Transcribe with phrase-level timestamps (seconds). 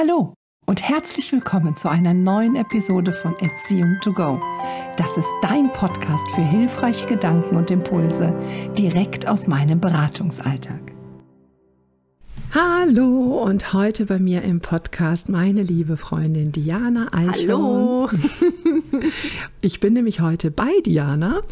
[0.00, 0.34] Hallo
[0.64, 4.40] und herzlich willkommen zu einer neuen Episode von Erziehung to Go.
[4.96, 8.32] Das ist dein Podcast für hilfreiche Gedanken und Impulse
[8.78, 10.94] direkt aus meinem Beratungsalltag.
[12.54, 18.08] Hallo und heute bei mir im Podcast meine liebe Freundin Diana Eichhorn.
[18.08, 18.08] Hallo.
[19.60, 21.42] Ich bin nämlich heute bei Diana.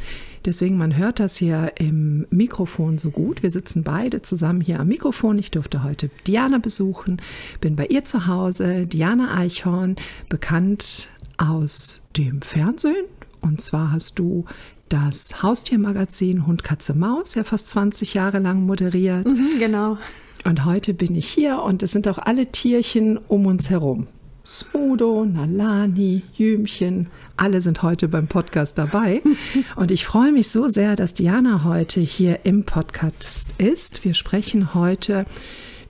[0.46, 3.42] Deswegen, man hört das hier im Mikrofon so gut.
[3.42, 5.40] Wir sitzen beide zusammen hier am Mikrofon.
[5.40, 7.20] Ich durfte heute Diana besuchen,
[7.60, 8.86] bin bei ihr zu Hause.
[8.86, 9.96] Diana Eichhorn,
[10.28, 13.06] bekannt aus dem Fernsehen.
[13.40, 14.44] Und zwar hast du
[14.88, 19.26] das Haustiermagazin Hund, Katze, Maus ja fast 20 Jahre lang moderiert.
[19.26, 19.98] Mhm, genau.
[20.44, 24.06] Und heute bin ich hier und es sind auch alle Tierchen um uns herum.
[24.46, 29.20] Smudo, Nalani, Jümchen, alle sind heute beim Podcast dabei.
[29.76, 34.04] Und ich freue mich so sehr, dass Diana heute hier im Podcast ist.
[34.04, 35.26] Wir sprechen heute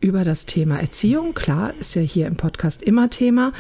[0.01, 1.35] über das Thema Erziehung.
[1.35, 3.53] Klar, ist ja hier im Podcast immer Thema.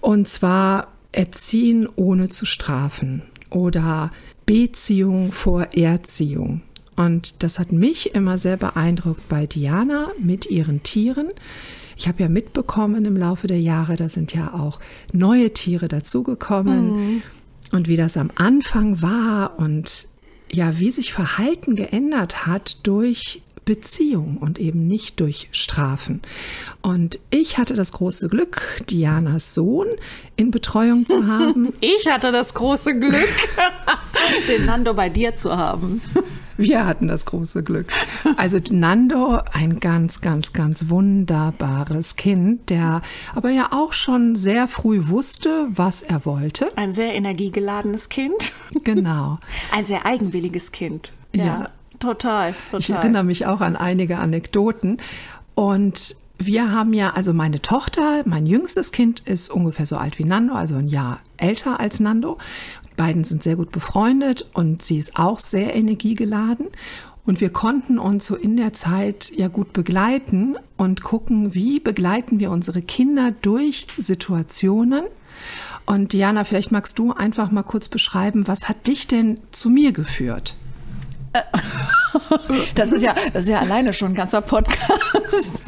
[0.00, 4.10] Und zwar Erziehen ohne zu strafen oder
[4.46, 6.62] Beziehung vor Erziehung.
[6.96, 11.28] Und das hat mich immer sehr beeindruckt bei Diana mit ihren Tieren.
[11.96, 14.80] Ich habe ja mitbekommen im Laufe der Jahre, da sind ja auch
[15.12, 17.22] neue Tiere dazugekommen mhm.
[17.72, 20.08] und wie das am Anfang war und
[20.52, 26.20] ja, wie sich Verhalten geändert hat durch Beziehung und eben nicht durch Strafen.
[26.82, 29.88] Und ich hatte das große Glück, Dianas Sohn
[30.36, 31.72] in Betreuung zu haben.
[31.80, 33.48] Ich hatte das große Glück,
[34.48, 36.02] den Nando bei dir zu haben.
[36.56, 37.92] Wir hatten das große Glück.
[38.36, 43.02] Also Nando, ein ganz, ganz, ganz wunderbares Kind, der
[43.34, 46.68] aber ja auch schon sehr früh wusste, was er wollte.
[46.76, 48.52] Ein sehr energiegeladenes Kind.
[48.84, 49.38] Genau.
[49.72, 51.12] Ein sehr eigenwilliges Kind.
[51.32, 51.68] Ja, ja.
[52.00, 52.80] Total, total.
[52.80, 54.98] Ich erinnere mich auch an einige Anekdoten.
[55.54, 60.24] Und wir haben ja, also meine Tochter, mein jüngstes Kind ist ungefähr so alt wie
[60.24, 62.38] Nando, also ein Jahr älter als Nando.
[62.96, 66.66] Beiden sind sehr gut befreundet und sie ist auch sehr energiegeladen.
[67.26, 72.38] Und wir konnten uns so in der Zeit ja gut begleiten und gucken, wie begleiten
[72.38, 75.04] wir unsere Kinder durch Situationen.
[75.86, 79.92] Und Diana, vielleicht magst du einfach mal kurz beschreiben, was hat dich denn zu mir
[79.92, 80.54] geführt?
[82.74, 85.64] Das ist ja, das ist ja alleine schon ein ganzer Podcast.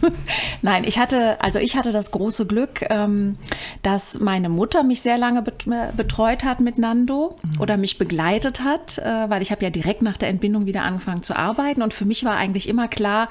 [0.62, 3.36] Nein, ich hatte, also ich hatte das große Glück, ähm,
[3.82, 7.60] dass meine Mutter mich sehr lange betreut hat mit Nando mhm.
[7.60, 11.22] oder mich begleitet hat, äh, weil ich habe ja direkt nach der Entbindung wieder angefangen
[11.22, 13.28] zu arbeiten und für mich war eigentlich immer klar,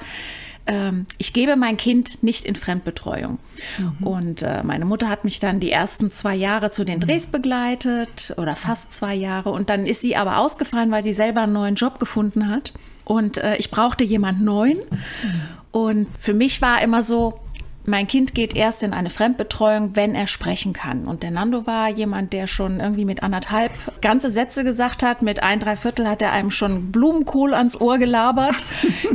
[0.66, 3.38] ähm, ich gebe mein Kind nicht in Fremdbetreuung.
[3.78, 4.06] Mhm.
[4.06, 7.02] Und äh, meine Mutter hat mich dann die ersten zwei Jahre zu den mhm.
[7.02, 9.50] Drehs begleitet oder fast zwei Jahre.
[9.50, 12.72] Und dann ist sie aber ausgefallen, weil sie selber einen neuen Job gefunden hat.
[13.04, 14.78] Und äh, ich brauchte jemand neuen.
[14.78, 15.40] Mhm.
[15.70, 17.38] Und für mich war immer so,
[17.86, 21.06] mein Kind geht erst in eine Fremdbetreuung, wenn er sprechen kann.
[21.06, 25.22] Und der Nando war jemand, der schon irgendwie mit anderthalb ganze Sätze gesagt hat.
[25.22, 28.56] Mit ein, drei Viertel hat er einem schon Blumenkohl ans Ohr gelabert.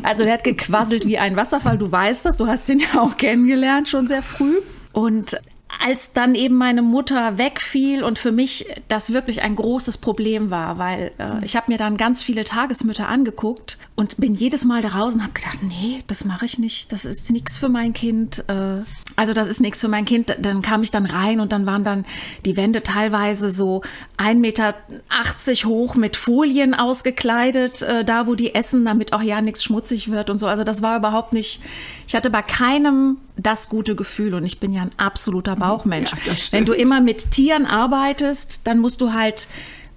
[0.03, 1.77] Also der hat gequasselt wie ein Wasserfall.
[1.77, 4.57] Du weißt das, du hast ihn ja auch kennengelernt, schon sehr früh.
[4.93, 5.37] Und
[5.79, 10.77] als dann eben meine Mutter wegfiel und für mich das wirklich ein großes Problem war,
[10.77, 14.89] weil äh, ich habe mir dann ganz viele Tagesmütter angeguckt und bin jedes Mal da
[14.89, 18.43] raus und habe gedacht, nee, das mache ich nicht, das ist nichts für mein Kind.
[18.47, 18.83] Äh,
[19.15, 20.35] also das ist nichts für mein Kind.
[20.39, 22.05] Dann kam ich dann rein und dann waren dann
[22.45, 23.81] die Wände teilweise so
[24.17, 24.75] 1,80 Meter
[25.65, 30.29] hoch mit Folien ausgekleidet, äh, da wo die essen, damit auch ja nichts schmutzig wird
[30.29, 30.47] und so.
[30.47, 31.61] Also das war überhaupt nicht,
[32.07, 36.11] ich hatte bei keinem das gute Gefühl und ich bin ja ein absoluter Bauchmensch.
[36.25, 39.47] Ja, Wenn du immer mit Tieren arbeitest, dann musst du halt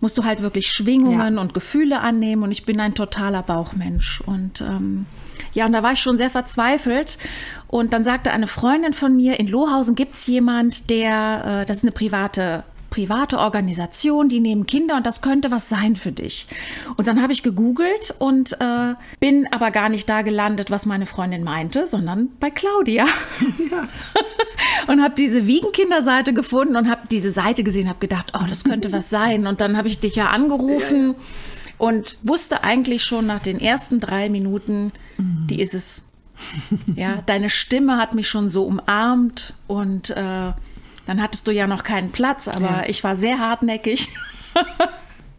[0.00, 1.40] musst du halt wirklich Schwingungen ja.
[1.40, 5.06] und Gefühle annehmen und ich bin ein totaler Bauchmensch und ähm,
[5.54, 7.16] ja, und da war ich schon sehr verzweifelt.
[7.68, 11.78] Und dann sagte eine Freundin von mir, in Lohausen gibt es jemand, der, äh, das
[11.78, 16.46] ist eine private private Organisation, die nehmen Kinder und das könnte was sein für dich.
[16.96, 21.04] Und dann habe ich gegoogelt und äh, bin aber gar nicht da gelandet, was meine
[21.04, 23.04] Freundin meinte, sondern bei Claudia.
[23.70, 23.88] Ja.
[24.86, 28.92] und habe diese Wiegenkinderseite gefunden und habe diese Seite gesehen, habe gedacht, oh, das könnte
[28.92, 29.48] was sein.
[29.48, 31.16] Und dann habe ich dich ja angerufen
[31.78, 35.48] und wusste eigentlich schon nach den ersten drei Minuten, mhm.
[35.50, 36.06] die ist es.
[36.94, 40.52] Ja, deine Stimme hat mich schon so umarmt und äh,
[41.06, 42.84] dann hattest du ja noch keinen Platz, aber ja.
[42.86, 44.08] ich war sehr hartnäckig.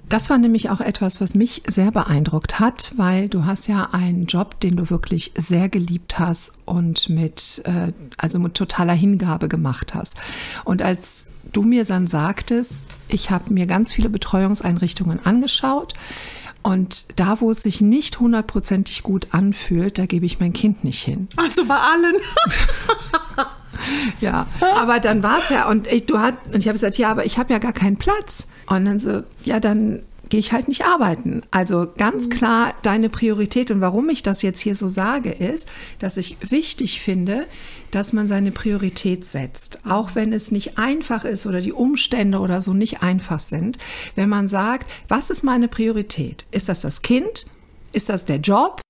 [0.08, 4.26] Das war nämlich auch etwas, was mich sehr beeindruckt hat, weil du hast ja einen
[4.26, 9.96] Job, den du wirklich sehr geliebt hast und mit, äh, also mit totaler Hingabe gemacht
[9.96, 10.16] hast.
[10.64, 15.96] Und als du mir dann sagtest, ich habe mir ganz viele Betreuungseinrichtungen angeschaut,
[16.62, 21.04] und da, wo es sich nicht hundertprozentig gut anfühlt, da gebe ich mein Kind nicht
[21.04, 21.28] hin.
[21.36, 22.16] Also bei allen.
[24.22, 27.10] ja, aber dann war es ja und ich, du hat, und ich habe gesagt, ja,
[27.10, 28.48] aber ich habe ja gar keinen Platz.
[28.68, 31.44] Und dann so, ja, dann gehe ich halt nicht arbeiten.
[31.52, 35.70] Also ganz klar deine Priorität und warum ich das jetzt hier so sage, ist,
[36.00, 37.46] dass ich wichtig finde,
[37.92, 42.62] dass man seine Priorität setzt, auch wenn es nicht einfach ist oder die Umstände oder
[42.62, 43.78] so nicht einfach sind.
[44.16, 46.46] Wenn man sagt, was ist meine Priorität?
[46.52, 47.46] Ist das das Kind?
[47.94, 48.82] Ist das der Job?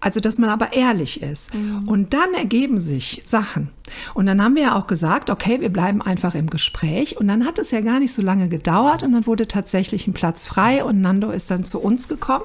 [0.00, 1.54] Also, dass man aber ehrlich ist.
[1.54, 1.88] Mhm.
[1.88, 3.70] Und dann ergeben sich Sachen.
[4.14, 7.16] Und dann haben wir ja auch gesagt, okay, wir bleiben einfach im Gespräch.
[7.16, 10.12] Und dann hat es ja gar nicht so lange gedauert und dann wurde tatsächlich ein
[10.12, 12.44] Platz frei und Nando ist dann zu uns gekommen.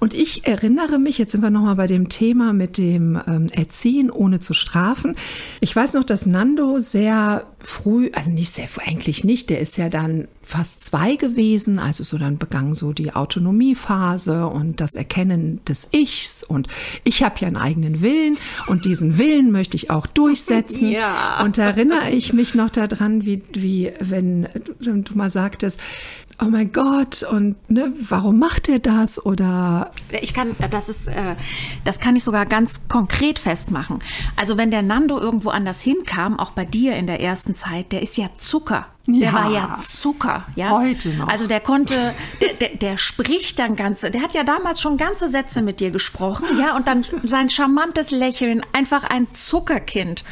[0.00, 4.10] Und ich erinnere mich, jetzt sind wir nochmal bei dem Thema mit dem ähm, Erziehen
[4.10, 5.16] ohne zu strafen.
[5.60, 9.88] Ich weiß noch, dass Nando sehr früh, also nicht sehr, eigentlich nicht, der ist ja
[9.88, 15.88] dann fast zwei gewesen, also so dann begann so die Autonomiephase und das Erkennen des
[15.90, 16.68] Ichs und
[17.04, 20.84] ich habe ja einen eigenen Willen und diesen Willen möchte ich auch durchsetzen.
[20.94, 21.42] Ja.
[21.42, 24.46] Und da erinnere ich mich noch daran, wie, wie wenn
[24.78, 25.80] du mal sagtest,
[26.40, 29.24] oh mein Gott, und ne, warum macht er das?
[29.24, 31.36] Oder ich kann, das ist, äh,
[31.84, 34.00] das kann ich sogar ganz konkret festmachen.
[34.36, 38.02] Also wenn der Nando irgendwo anders hinkam, auch bei dir in der ersten Zeit, der
[38.02, 38.86] ist ja Zucker.
[39.06, 40.70] Der ja, war ja Zucker, ja.
[40.70, 41.28] Heute noch.
[41.28, 45.28] Also der konnte, der, der, der spricht dann ganze, der hat ja damals schon ganze
[45.28, 50.24] Sätze mit dir gesprochen, ja, und dann sein charmantes Lächeln, einfach ein Zuckerkind.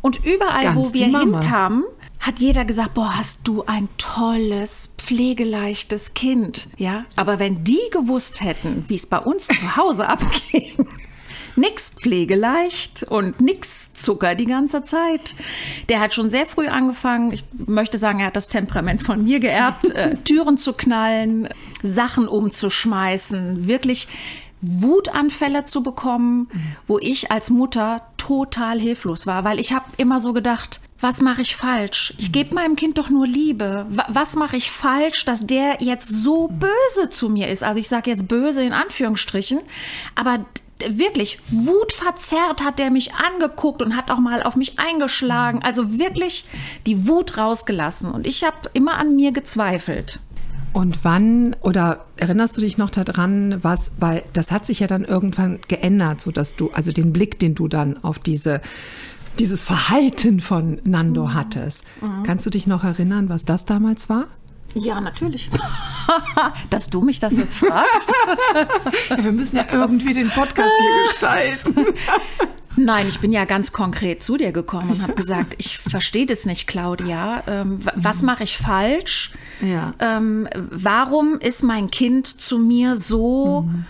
[0.00, 1.84] Und überall, Ganz wo wir hinkamen,
[2.24, 7.04] hat jeder gesagt, boah, hast du ein tolles, pflegeleichtes Kind, ja?
[7.16, 10.86] Aber wenn die gewusst hätten, wie es bei uns zu Hause abging,
[11.56, 15.34] nix pflegeleicht und nix Zucker die ganze Zeit.
[15.88, 19.40] Der hat schon sehr früh angefangen, ich möchte sagen, er hat das Temperament von mir
[19.40, 21.48] geerbt, äh, Türen zu knallen,
[21.82, 24.08] Sachen umzuschmeißen, wirklich
[24.60, 26.48] Wutanfälle zu bekommen,
[26.86, 31.42] wo ich als Mutter total hilflos war, weil ich habe immer so gedacht, was mache
[31.42, 32.14] ich falsch?
[32.18, 33.86] Ich gebe meinem Kind doch nur Liebe.
[34.08, 37.62] Was mache ich falsch, dass der jetzt so böse zu mir ist?
[37.62, 39.60] Also ich sage jetzt böse in Anführungsstrichen,
[40.14, 40.46] aber
[40.88, 45.60] wirklich wutverzerrt hat der mich angeguckt und hat auch mal auf mich eingeschlagen.
[45.62, 46.46] Also wirklich
[46.86, 48.10] die Wut rausgelassen.
[48.10, 50.20] Und ich habe immer an mir gezweifelt.
[50.72, 55.04] Und wann oder erinnerst du dich noch daran, was, weil das hat sich ja dann
[55.04, 58.60] irgendwann geändert, so dass du, also den Blick, den du dann auf diese
[59.38, 61.34] dieses Verhalten von Nando mhm.
[61.34, 61.84] hattest.
[62.00, 62.22] Mhm.
[62.24, 64.26] Kannst du dich noch erinnern, was das damals war?
[64.74, 65.50] Ja, natürlich.
[66.70, 68.12] Dass du mich das jetzt fragst.
[69.08, 71.94] ja, wir müssen ja irgendwie den Podcast hier gestalten.
[72.76, 76.44] Nein, ich bin ja ganz konkret zu dir gekommen und habe gesagt, ich verstehe das
[76.44, 77.44] nicht, Claudia.
[77.46, 79.30] Ähm, was mache ich falsch?
[79.60, 79.94] Ja.
[80.00, 83.84] Ähm, warum ist mein Kind zu mir so mhm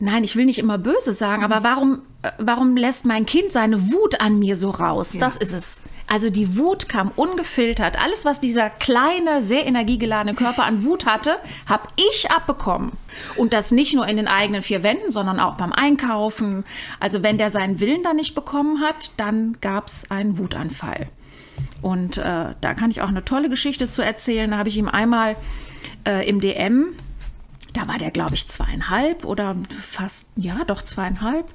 [0.00, 3.92] nein, ich will nicht immer böse sagen, aber warum, äh, warum lässt mein Kind seine
[3.92, 5.14] Wut an mir so raus?
[5.14, 5.20] Ja.
[5.20, 5.82] Das ist es.
[6.10, 8.02] Also die Wut kam ungefiltert.
[8.02, 11.36] Alles, was dieser kleine, sehr energiegeladene Körper an Wut hatte,
[11.66, 12.92] habe ich abbekommen.
[13.36, 16.64] Und das nicht nur in den eigenen vier Wänden, sondern auch beim Einkaufen.
[16.98, 21.08] Also wenn der seinen Willen dann nicht bekommen hat, dann gab es einen Wutanfall.
[21.82, 24.50] Und äh, da kann ich auch eine tolle Geschichte zu erzählen.
[24.50, 25.36] Da habe ich ihm einmal
[26.06, 26.94] äh, im DM
[27.72, 31.46] da war der, glaube ich, zweieinhalb oder fast, ja, doch zweieinhalb.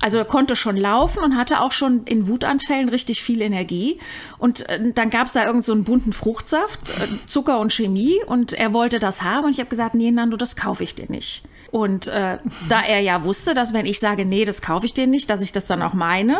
[0.00, 3.98] Also er konnte schon laufen und hatte auch schon in Wutanfällen richtig viel Energie.
[4.38, 8.20] Und äh, dann gab es da irgend so bunten Fruchtsaft, äh, Zucker und Chemie.
[8.26, 9.46] Und er wollte das haben.
[9.46, 11.44] Und ich habe gesagt, nee, Nando, das kaufe ich dir nicht.
[11.70, 12.38] Und äh,
[12.68, 15.40] da er ja wusste, dass wenn ich sage, nee, das kaufe ich dir nicht, dass
[15.40, 16.38] ich das dann auch meine,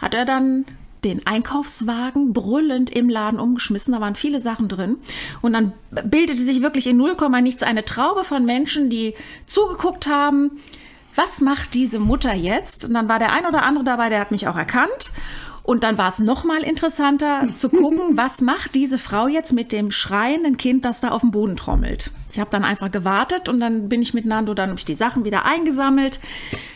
[0.00, 0.64] hat er dann
[1.04, 3.92] den Einkaufswagen brüllend im Laden umgeschmissen.
[3.92, 4.98] Da waren viele Sachen drin.
[5.40, 5.72] Und dann
[6.04, 9.14] bildete sich wirklich in 0, nichts eine Traube von Menschen, die
[9.46, 10.60] zugeguckt haben.
[11.14, 12.84] Was macht diese Mutter jetzt?
[12.84, 15.12] Und dann war der ein oder andere dabei, der hat mich auch erkannt.
[15.62, 19.72] Und dann war es noch mal interessanter zu gucken, was macht diese Frau jetzt mit
[19.72, 22.10] dem schreienden Kind, das da auf dem Boden trommelt.
[22.32, 24.94] Ich habe dann einfach gewartet und dann bin ich mit Nando, dann habe ich die
[24.94, 26.18] Sachen wieder eingesammelt,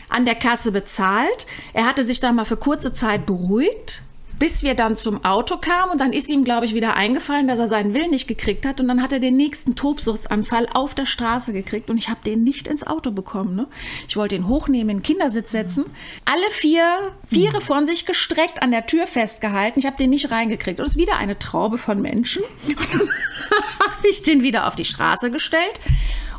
[0.07, 1.47] an der Kasse bezahlt.
[1.73, 4.03] Er hatte sich dann mal für kurze Zeit beruhigt,
[4.39, 7.59] bis wir dann zum Auto kamen und dann ist ihm, glaube ich, wieder eingefallen, dass
[7.59, 11.05] er seinen Willen nicht gekriegt hat und dann hat er den nächsten Tobsuchtsanfall auf der
[11.05, 13.55] Straße gekriegt und ich habe den nicht ins Auto bekommen.
[13.55, 13.67] Ne?
[14.07, 15.85] Ich wollte ihn hochnehmen, in den Kindersitz setzen,
[16.25, 19.79] alle vier, viere von sich gestreckt, an der Tür festgehalten.
[19.79, 22.43] Ich habe den nicht reingekriegt und es ist wieder eine Traube von Menschen.
[22.67, 23.01] Und dann
[23.79, 25.79] habe ich den wieder auf die Straße gestellt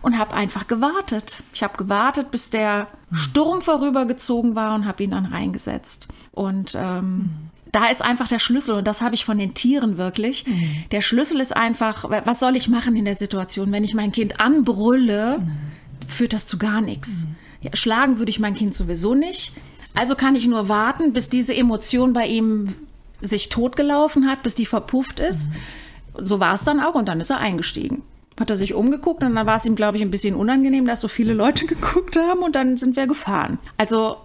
[0.02, 1.42] und habe einfach gewartet.
[1.52, 6.08] Ich habe gewartet, bis der Sturm vorübergezogen war und habe ihn dann reingesetzt.
[6.32, 10.46] Und ähm, da ist einfach der Schlüssel und das habe ich von den Tieren wirklich.
[10.46, 10.84] Mhm.
[10.90, 14.40] Der Schlüssel ist einfach, was soll ich machen in der Situation, wenn ich mein Kind
[14.40, 15.50] anbrülle, mhm.
[16.06, 17.26] führt das zu gar nichts.
[17.26, 17.36] Mhm.
[17.60, 19.52] Ja, schlagen würde ich mein Kind sowieso nicht.
[19.94, 22.74] Also kann ich nur warten, bis diese Emotion bei ihm
[23.20, 25.50] sich totgelaufen hat, bis die verpufft ist.
[25.50, 26.26] Mhm.
[26.26, 28.02] So war es dann auch und dann ist er eingestiegen.
[28.38, 31.00] Hat er sich umgeguckt und dann war es ihm, glaube ich, ein bisschen unangenehm, dass
[31.00, 33.58] so viele Leute geguckt haben und dann sind wir gefahren.
[33.76, 34.16] Also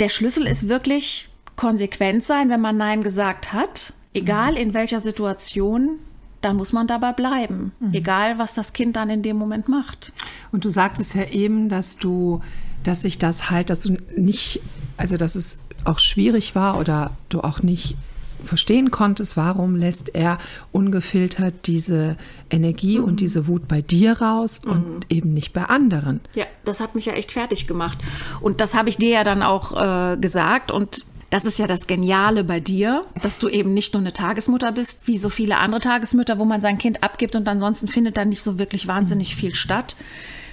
[0.00, 4.58] der Schlüssel ist wirklich konsequent sein, wenn man Nein gesagt hat, egal mhm.
[4.58, 5.98] in welcher Situation,
[6.42, 7.94] dann muss man dabei bleiben, mhm.
[7.94, 10.12] egal was das Kind dann in dem Moment macht.
[10.52, 12.40] Und du sagtest ja eben, dass du,
[12.84, 14.60] dass sich das halt, dass du nicht,
[14.96, 17.96] also dass es auch schwierig war oder du auch nicht
[18.44, 20.38] verstehen konntest, warum lässt er
[20.70, 22.16] ungefiltert diese
[22.50, 23.04] Energie mhm.
[23.04, 24.70] und diese Wut bei dir raus mhm.
[24.70, 26.20] und eben nicht bei anderen.
[26.34, 27.98] Ja, das hat mich ja echt fertig gemacht.
[28.40, 29.72] Und das habe ich dir ja dann auch
[30.12, 34.00] äh, gesagt und das ist ja das Geniale bei dir, dass du eben nicht nur
[34.00, 37.88] eine Tagesmutter bist, wie so viele andere Tagesmütter, wo man sein Kind abgibt und ansonsten
[37.88, 39.96] findet da nicht so wirklich wahnsinnig viel statt,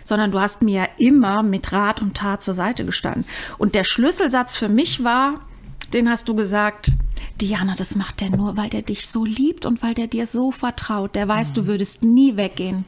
[0.03, 3.25] sondern du hast mir immer mit Rat und Tat zur Seite gestanden.
[3.57, 5.41] Und der Schlüsselsatz für mich war,
[5.93, 6.91] den hast du gesagt,
[7.39, 10.51] Diana, das macht der nur, weil der dich so liebt und weil der dir so
[10.51, 11.15] vertraut.
[11.15, 12.85] Der weiß, du würdest nie weggehen.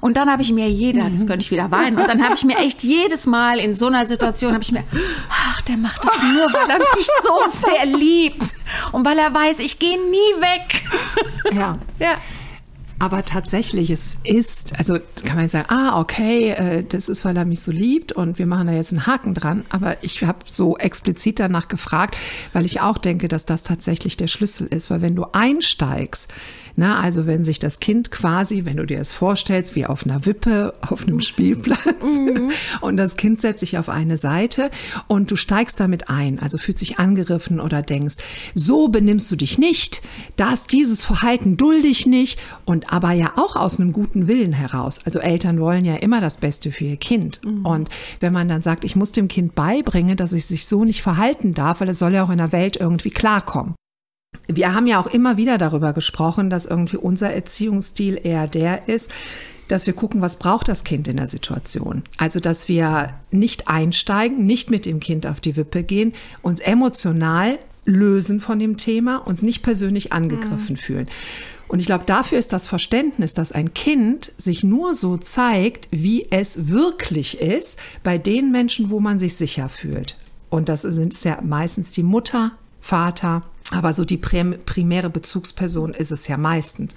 [0.00, 2.44] Und dann habe ich mir jeder, jetzt könnte ich wieder weinen, und dann habe ich
[2.44, 4.84] mir echt jedes Mal in so einer Situation, habe ich mir,
[5.30, 8.54] ach, der macht das nur, weil er mich so sehr liebt
[8.92, 10.84] und weil er weiß, ich gehe nie weg.
[11.52, 11.78] Ja.
[11.98, 12.16] ja.
[13.00, 17.44] Aber tatsächlich, es ist, also kann man sagen, ah, okay, äh, das ist, weil er
[17.44, 19.64] mich so liebt und wir machen da jetzt einen Haken dran.
[19.70, 22.16] Aber ich habe so explizit danach gefragt,
[22.52, 24.90] weil ich auch denke, dass das tatsächlich der Schlüssel ist.
[24.90, 26.28] Weil wenn du einsteigst
[26.78, 30.26] na, also wenn sich das Kind quasi, wenn du dir es vorstellst, wie auf einer
[30.26, 32.52] Wippe, auf einem Spielplatz mhm.
[32.80, 34.70] und das Kind setzt sich auf eine Seite
[35.08, 38.14] und du steigst damit ein, also fühlt sich angegriffen oder denkst,
[38.54, 40.02] so benimmst du dich nicht,
[40.36, 45.00] dass dieses Verhalten dulde ich nicht und aber ja auch aus einem guten Willen heraus.
[45.04, 47.44] Also Eltern wollen ja immer das Beste für ihr Kind.
[47.44, 47.66] Mhm.
[47.66, 47.88] Und
[48.20, 51.54] wenn man dann sagt, ich muss dem Kind beibringen, dass es sich so nicht verhalten
[51.54, 53.74] darf, weil es soll ja auch in der Welt irgendwie klarkommen
[54.48, 59.10] wir haben ja auch immer wieder darüber gesprochen, dass irgendwie unser Erziehungsstil eher der ist,
[59.68, 62.02] dass wir gucken, was braucht das Kind in der Situation.
[62.16, 67.58] Also, dass wir nicht einsteigen, nicht mit dem Kind auf die Wippe gehen, uns emotional
[67.84, 70.76] lösen von dem Thema, uns nicht persönlich angegriffen mhm.
[70.76, 71.08] fühlen.
[71.68, 76.26] Und ich glaube, dafür ist das Verständnis, dass ein Kind sich nur so zeigt, wie
[76.30, 80.16] es wirklich ist, bei den Menschen, wo man sich sicher fühlt.
[80.48, 86.26] Und das sind ja meistens die Mutter, Vater, aber so die primäre Bezugsperson ist es
[86.26, 86.94] ja meistens.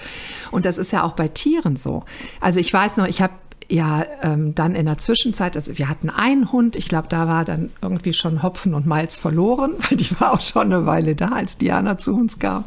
[0.52, 2.04] Und das ist ja auch bei Tieren so.
[2.40, 3.34] Also ich weiß noch, ich habe
[3.68, 7.46] ja ähm, dann in der Zwischenzeit, also wir hatten einen Hund, ich glaube, da war
[7.46, 11.30] dann irgendwie schon Hopfen und Malz verloren, weil die war auch schon eine Weile da,
[11.30, 12.66] als Diana zu uns kam.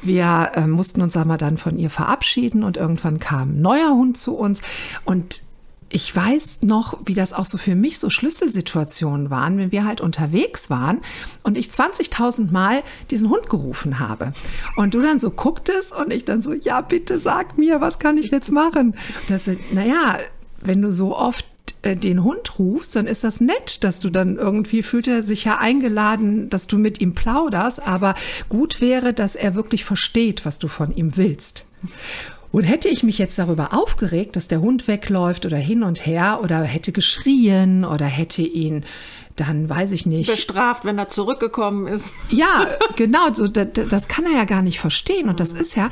[0.00, 4.16] Wir äh, mussten uns aber dann von ihr verabschieden und irgendwann kam ein neuer Hund
[4.16, 4.62] zu uns
[5.04, 5.42] und
[5.90, 10.00] ich weiß noch, wie das auch so für mich so Schlüsselsituationen waren, wenn wir halt
[10.00, 11.00] unterwegs waren
[11.44, 14.32] und ich 20.000 Mal diesen Hund gerufen habe.
[14.76, 18.18] Und du dann so gucktest und ich dann so, ja, bitte sag mir, was kann
[18.18, 18.96] ich jetzt machen?
[19.28, 20.18] Das, naja,
[20.62, 21.46] wenn du so oft
[21.82, 25.44] äh, den Hund rufst, dann ist das nett, dass du dann irgendwie fühlt er sich
[25.44, 28.14] ja eingeladen, dass du mit ihm plauderst, aber
[28.50, 31.64] gut wäre, dass er wirklich versteht, was du von ihm willst.
[32.50, 36.40] Und hätte ich mich jetzt darüber aufgeregt, dass der Hund wegläuft oder hin und her
[36.42, 38.84] oder hätte geschrien oder hätte ihn
[39.40, 40.28] dann weiß ich nicht.
[40.30, 42.12] Bestraft, wenn er zurückgekommen ist.
[42.30, 45.28] Ja, genau, so, das, das kann er ja gar nicht verstehen.
[45.28, 45.90] Und das ist ja,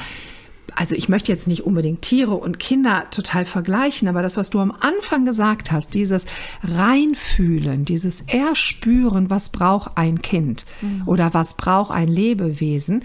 [0.75, 4.59] also ich möchte jetzt nicht unbedingt Tiere und Kinder total vergleichen, aber das, was du
[4.61, 6.27] am Anfang gesagt hast, dieses
[6.63, 11.03] Reinfühlen, dieses Erspüren, was braucht ein Kind mhm.
[11.07, 13.05] oder was braucht ein Lebewesen,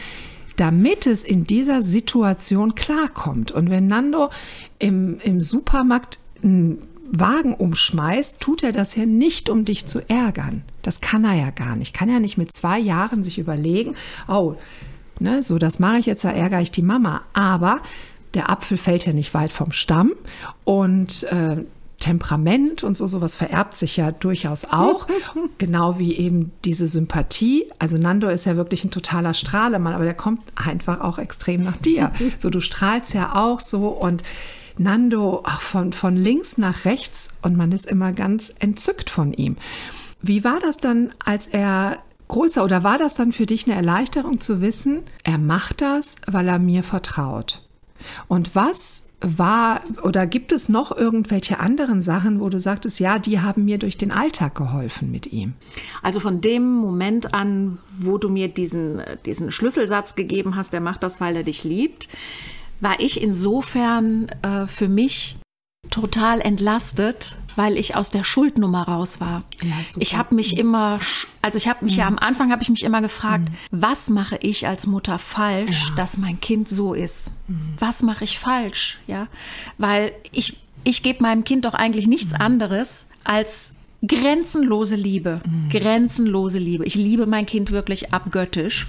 [0.62, 3.52] damit es in dieser Situation klarkommt.
[3.52, 4.30] Und wenn Nando
[4.78, 10.62] im, im Supermarkt einen Wagen umschmeißt, tut er das ja nicht, um dich zu ärgern.
[10.84, 11.96] Das kann er ja gar nicht.
[11.96, 13.96] Kann ja nicht mit zwei Jahren sich überlegen,
[14.28, 14.54] oh,
[15.20, 17.24] ne, so das mache ich jetzt, da ärgere ich die Mama.
[17.34, 17.82] Aber
[18.36, 20.12] der Apfel fällt ja nicht weit vom Stamm
[20.64, 21.66] und äh,
[22.02, 25.08] Temperament und so, sowas vererbt sich ja durchaus auch.
[25.58, 27.68] genau wie eben diese Sympathie.
[27.80, 31.78] Also Nando ist ja wirklich ein totaler Strahlemann, aber der kommt einfach auch extrem nach
[31.78, 32.12] dir.
[32.40, 34.24] So, du strahlst ja auch so und
[34.78, 39.58] Nando ach, von, von links nach rechts und man ist immer ganz entzückt von ihm.
[40.22, 44.40] Wie war das dann, als er größer oder war das dann für dich eine Erleichterung
[44.40, 47.62] zu wissen, er macht das, weil er mir vertraut?
[48.28, 53.40] Und was war oder gibt es noch irgendwelche anderen Sachen, wo du sagtest, ja, die
[53.40, 55.54] haben mir durch den Alltag geholfen mit ihm?
[56.02, 61.04] Also von dem Moment an, wo du mir diesen, diesen Schlüsselsatz gegeben hast, der macht
[61.04, 62.10] das, weil er dich liebt,
[62.80, 65.38] war ich insofern äh, für mich
[65.90, 69.44] total entlastet, weil ich aus der Schuldnummer raus war.
[69.64, 71.00] Ja, ich habe mich immer,
[71.42, 72.00] also ich habe mich mhm.
[72.00, 73.56] ja am Anfang habe ich mich immer gefragt, mhm.
[73.72, 75.96] was mache ich als Mutter falsch, ja.
[75.96, 77.32] dass mein Kind so ist?
[77.48, 77.74] Mhm.
[77.80, 79.00] Was mache ich falsch?
[79.08, 79.28] Ja,
[79.78, 82.42] weil ich ich gebe meinem Kind doch eigentlich nichts mhm.
[82.42, 85.70] anderes als grenzenlose Liebe, mhm.
[85.70, 86.86] grenzenlose Liebe.
[86.86, 88.88] Ich liebe mein Kind wirklich abgöttisch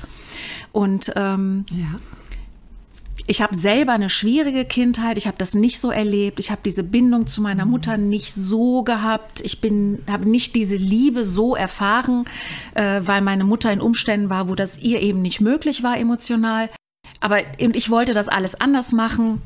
[0.73, 2.01] und ähm, ja
[3.27, 6.83] ich habe selber eine schwierige Kindheit, ich habe das nicht so erlebt, ich habe diese
[6.83, 12.25] Bindung zu meiner Mutter nicht so gehabt, ich bin habe nicht diese Liebe so erfahren,
[12.75, 16.69] äh, weil meine Mutter in Umständen war, wo das ihr eben nicht möglich war emotional.
[17.21, 19.41] Aber ich wollte das alles anders machen.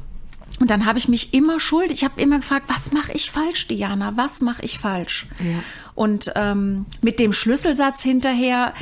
[0.59, 1.91] Und dann habe ich mich immer schuld.
[1.91, 4.17] Ich habe immer gefragt, was mache ich falsch, Diana?
[4.17, 5.27] Was mache ich falsch?
[5.41, 5.63] Ja.
[5.95, 8.73] Und ähm, mit dem Schlüsselsatz hinterher,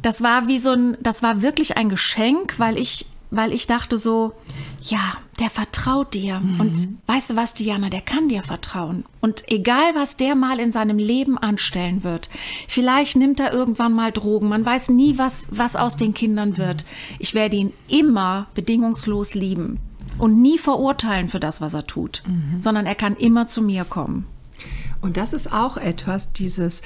[0.00, 3.98] das war wie so ein, das war wirklich ein Geschenk, weil ich weil ich dachte
[3.98, 4.32] so,
[4.80, 6.40] ja, der vertraut dir.
[6.40, 6.60] Mhm.
[6.60, 9.04] Und weißt du was, Diana, der kann dir vertrauen.
[9.20, 12.30] Und egal, was der mal in seinem Leben anstellen wird,
[12.68, 16.86] vielleicht nimmt er irgendwann mal Drogen, man weiß nie, was, was aus den Kindern wird.
[17.18, 19.78] Ich werde ihn immer bedingungslos lieben
[20.18, 22.60] und nie verurteilen für das, was er tut, mhm.
[22.60, 24.26] sondern er kann immer zu mir kommen.
[25.00, 26.82] Und das ist auch etwas, dieses,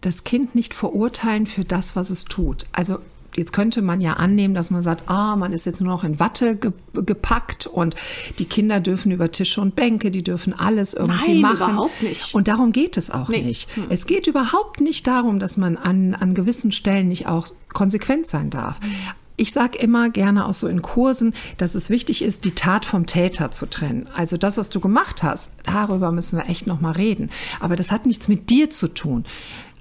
[0.00, 2.66] das Kind nicht verurteilen für das, was es tut.
[2.72, 2.98] Also
[3.36, 6.18] jetzt könnte man ja annehmen, dass man sagt, ah, man ist jetzt nur noch in
[6.18, 7.94] Watte ge gepackt und
[8.40, 11.56] die Kinder dürfen über Tische und Bänke, die dürfen alles irgendwie Nein, machen.
[11.56, 12.34] überhaupt nicht.
[12.34, 13.42] Und darum geht es auch nee.
[13.42, 13.74] nicht.
[13.76, 13.86] Hm.
[13.90, 18.50] Es geht überhaupt nicht darum, dass man an, an gewissen Stellen nicht auch konsequent sein
[18.50, 18.80] darf.
[18.80, 18.90] Hm.
[19.36, 23.06] Ich sage immer gerne auch so in Kursen, dass es wichtig ist, die Tat vom
[23.06, 24.06] Täter zu trennen.
[24.14, 27.30] Also das, was du gemacht hast, darüber müssen wir echt noch mal reden.
[27.58, 29.24] Aber das hat nichts mit dir zu tun.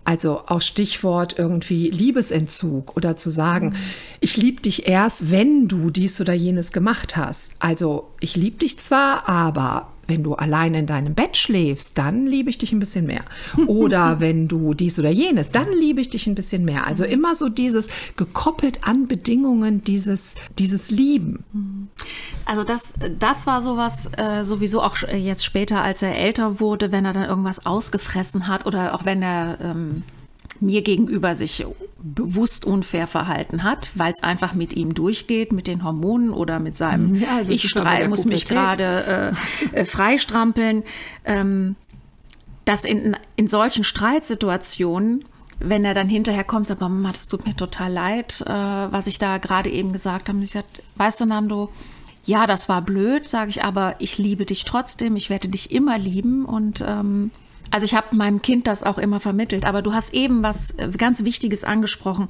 [0.10, 3.76] Also auch Stichwort irgendwie Liebesentzug oder zu sagen, mhm.
[4.22, 7.52] ich liebe dich erst, wenn du dies oder jenes gemacht hast.
[7.60, 12.50] Also ich liebe dich zwar, aber wenn du allein in deinem Bett schläfst, dann liebe
[12.50, 13.24] ich dich ein bisschen mehr.
[13.68, 16.88] Oder wenn du dies oder jenes, dann liebe ich dich ein bisschen mehr.
[16.88, 17.12] Also mhm.
[17.12, 17.88] immer so dieses
[18.18, 21.90] gekoppelt an Bedingungen, dieses, dieses Lieben.
[22.46, 27.06] Also das, das war sowas äh, sowieso auch jetzt später, als er älter wurde, wenn
[27.06, 30.04] er dann irgendwas ausgefressen hat oder auch wenn er ähm,
[30.60, 31.66] mir gegenüber sich
[32.02, 36.78] bewusst unfair verhalten hat, weil es einfach mit ihm durchgeht, mit den Hormonen oder mit
[36.78, 37.74] seinem ja, Ich
[38.08, 39.34] muss mich gerade
[39.74, 40.84] äh, äh, freistrampeln.
[41.26, 41.76] Ähm,
[42.66, 45.26] dass in, in solchen Streitsituationen
[45.60, 49.20] wenn er dann hinterher kommt, sagt, Mama, das tut mir total leid, äh, was ich
[49.20, 50.40] da gerade eben gesagt habe.
[50.40, 51.70] Ich sagt, weißt du, Nando,
[52.24, 55.98] ja, das war blöd, sage ich, aber ich liebe dich trotzdem, ich werde dich immer
[55.98, 57.32] lieben und ähm,
[57.72, 60.90] also ich habe meinem Kind das auch immer vermittelt, aber du hast eben was äh,
[60.90, 62.28] ganz Wichtiges angesprochen.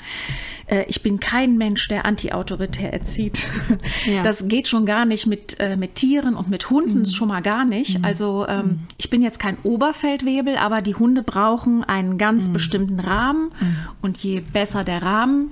[0.67, 3.47] Äh, ich bin kein Mensch, der antiautoritär erzieht.
[4.05, 4.23] Ja.
[4.23, 7.05] Das geht schon gar nicht mit, äh, mit Tieren und mit Hunden, mhm.
[7.05, 7.99] schon mal gar nicht.
[7.99, 8.05] Mhm.
[8.05, 8.79] Also ähm, mhm.
[8.97, 12.53] ich bin jetzt kein Oberfeldwebel, aber die Hunde brauchen einen ganz mhm.
[12.53, 13.75] bestimmten Rahmen mhm.
[14.01, 15.51] und je besser der Rahmen,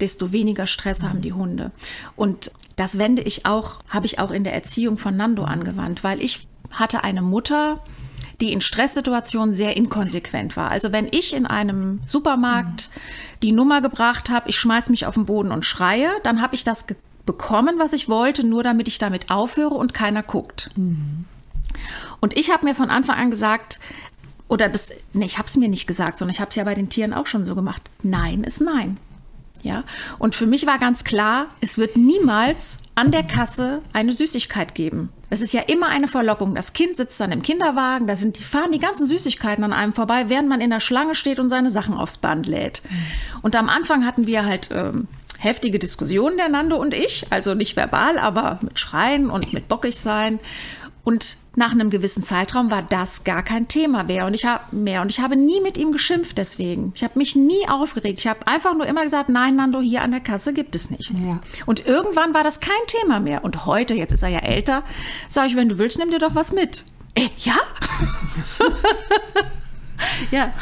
[0.00, 1.72] desto weniger Stress haben die Hunde.
[2.16, 6.22] Und das wende ich auch, habe ich auch in der Erziehung von Nando angewandt, weil
[6.22, 7.82] ich hatte eine Mutter,
[8.40, 10.70] die in Stresssituationen sehr inkonsequent war.
[10.70, 12.90] Also wenn ich in einem Supermarkt
[13.42, 16.64] die Nummer gebracht habe, ich schmeiß mich auf den Boden und schreie, dann habe ich
[16.64, 16.86] das
[17.24, 20.70] bekommen, was ich wollte, nur damit ich damit aufhöre und keiner guckt.
[20.76, 21.24] Mhm.
[22.20, 23.80] Und ich habe mir von Anfang an gesagt,
[24.48, 26.74] oder das, nee, ich habe es mir nicht gesagt, sondern ich habe es ja bei
[26.74, 27.90] den Tieren auch schon so gemacht.
[28.02, 28.98] Nein ist nein.
[29.62, 29.82] Ja,
[30.18, 35.08] und für mich war ganz klar, es wird niemals an der Kasse eine Süßigkeit geben.
[35.28, 36.54] Es ist ja immer eine Verlockung.
[36.54, 39.92] Das Kind sitzt dann im Kinderwagen, da sind die, fahren die ganzen Süßigkeiten an einem
[39.92, 42.82] vorbei, während man in der Schlange steht und seine Sachen aufs Band lädt.
[43.42, 45.08] Und am Anfang hatten wir halt ähm,
[45.38, 49.98] heftige Diskussionen, der Nando und ich, also nicht verbal, aber mit Schreien und mit bockig
[49.98, 50.38] sein.
[51.02, 55.00] Und nach einem gewissen Zeitraum war das gar kein Thema mehr und ich habe mehr
[55.00, 56.92] und ich habe nie mit ihm geschimpft deswegen.
[56.94, 58.18] Ich habe mich nie aufgeregt.
[58.18, 61.24] Ich habe einfach nur immer gesagt, nein, Nando, hier an der Kasse gibt es nichts.
[61.24, 61.40] Ja.
[61.64, 63.42] Und irgendwann war das kein Thema mehr.
[63.42, 64.82] Und heute, jetzt ist er ja älter,
[65.28, 66.84] sage ich, wenn du willst, nimm dir doch was mit.
[67.14, 67.56] Äh, ja?
[70.30, 70.52] ja.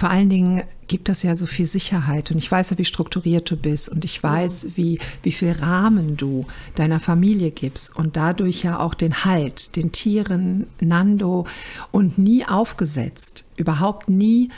[0.00, 2.30] Vor allen Dingen gibt das ja so viel Sicherheit.
[2.30, 3.90] Und ich weiß ja, wie strukturiert du bist.
[3.90, 4.70] Und ich weiß, ja.
[4.76, 9.92] wie, wie viel Rahmen du deiner Familie gibst und dadurch ja auch den Halt, den
[9.92, 11.46] Tieren, Nando
[11.92, 14.48] und nie aufgesetzt, überhaupt nie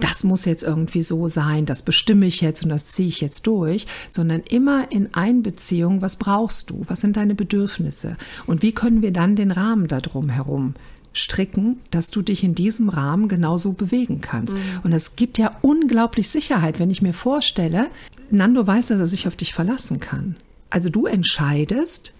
[0.00, 3.46] das muss jetzt irgendwie so sein, das bestimme ich jetzt und das ziehe ich jetzt
[3.46, 8.16] durch, sondern immer in Einbeziehung, was brauchst du, was sind deine Bedürfnisse?
[8.46, 10.74] Und wie können wir dann den Rahmen darum herum
[11.12, 14.54] stricken, dass du dich in diesem Rahmen genauso bewegen kannst.
[14.54, 14.60] Mhm.
[14.84, 17.88] Und es gibt ja unglaublich Sicherheit, wenn ich mir vorstelle,
[18.30, 20.36] Nando weiß, dass er sich auf dich verlassen kann.
[20.70, 22.14] Also du entscheidest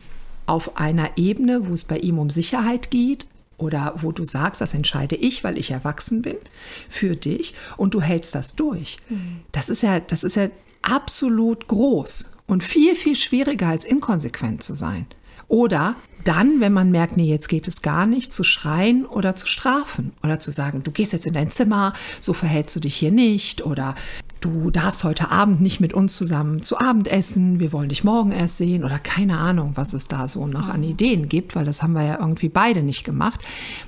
[0.47, 3.27] auf einer Ebene, wo es bei ihm um Sicherheit geht
[3.57, 6.37] oder wo du sagst, das entscheide ich, weil ich erwachsen bin,
[6.89, 8.99] für dich und du hältst das durch.
[9.09, 9.41] Mhm.
[9.53, 10.49] Das ist ja, das ist ja
[10.83, 15.07] absolut groß und viel, viel schwieriger als inkonsequent zu sein.
[15.49, 19.47] Oder dann, wenn man merkt, nee, jetzt geht es gar nicht, zu schreien oder zu
[19.47, 23.13] strafen oder zu sagen, du gehst jetzt in dein Zimmer, so verhältst du dich hier
[23.13, 23.95] nicht oder
[24.41, 28.33] du darfst heute Abend nicht mit uns zusammen zu Abend essen, wir wollen dich morgen
[28.33, 31.83] erst sehen oder keine Ahnung, was es da so noch an Ideen gibt, weil das
[31.83, 33.41] haben wir ja irgendwie beide nicht gemacht.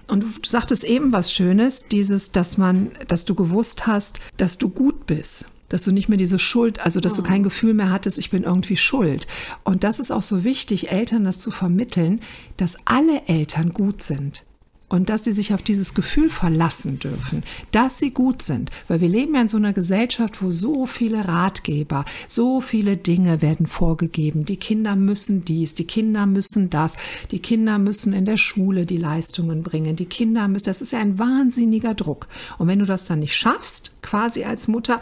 [0.06, 4.68] Und du sagtest eben was Schönes, dieses, dass man, dass du gewusst hast, dass du
[4.68, 7.16] gut bist dass du nicht mehr diese Schuld, also dass oh.
[7.16, 9.26] du kein Gefühl mehr hattest, ich bin irgendwie schuld.
[9.64, 12.20] Und das ist auch so wichtig, Eltern das zu vermitteln,
[12.56, 14.44] dass alle Eltern gut sind
[14.88, 18.70] und dass sie sich auf dieses Gefühl verlassen dürfen, dass sie gut sind.
[18.86, 23.42] Weil wir leben ja in so einer Gesellschaft, wo so viele Ratgeber, so viele Dinge
[23.42, 24.44] werden vorgegeben.
[24.44, 26.96] Die Kinder müssen dies, die Kinder müssen das,
[27.30, 31.00] die Kinder müssen in der Schule die Leistungen bringen, die Kinder müssen, das ist ja
[31.00, 32.28] ein wahnsinniger Druck.
[32.58, 35.00] Und wenn du das dann nicht schaffst, quasi als Mutter,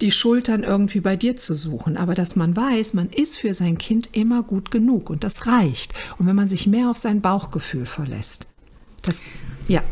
[0.00, 3.78] die Schultern irgendwie bei dir zu suchen, aber dass man weiß, man ist für sein
[3.78, 5.94] Kind immer gut genug und das reicht.
[6.18, 8.46] Und wenn man sich mehr auf sein Bauchgefühl verlässt,
[9.02, 9.22] das,
[9.68, 9.82] ja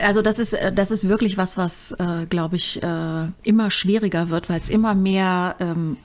[0.00, 4.28] also das ist, äh, das ist wirklich was, was, äh, glaube ich, äh, immer schwieriger
[4.28, 5.96] wird, weil es immer mehr ähm,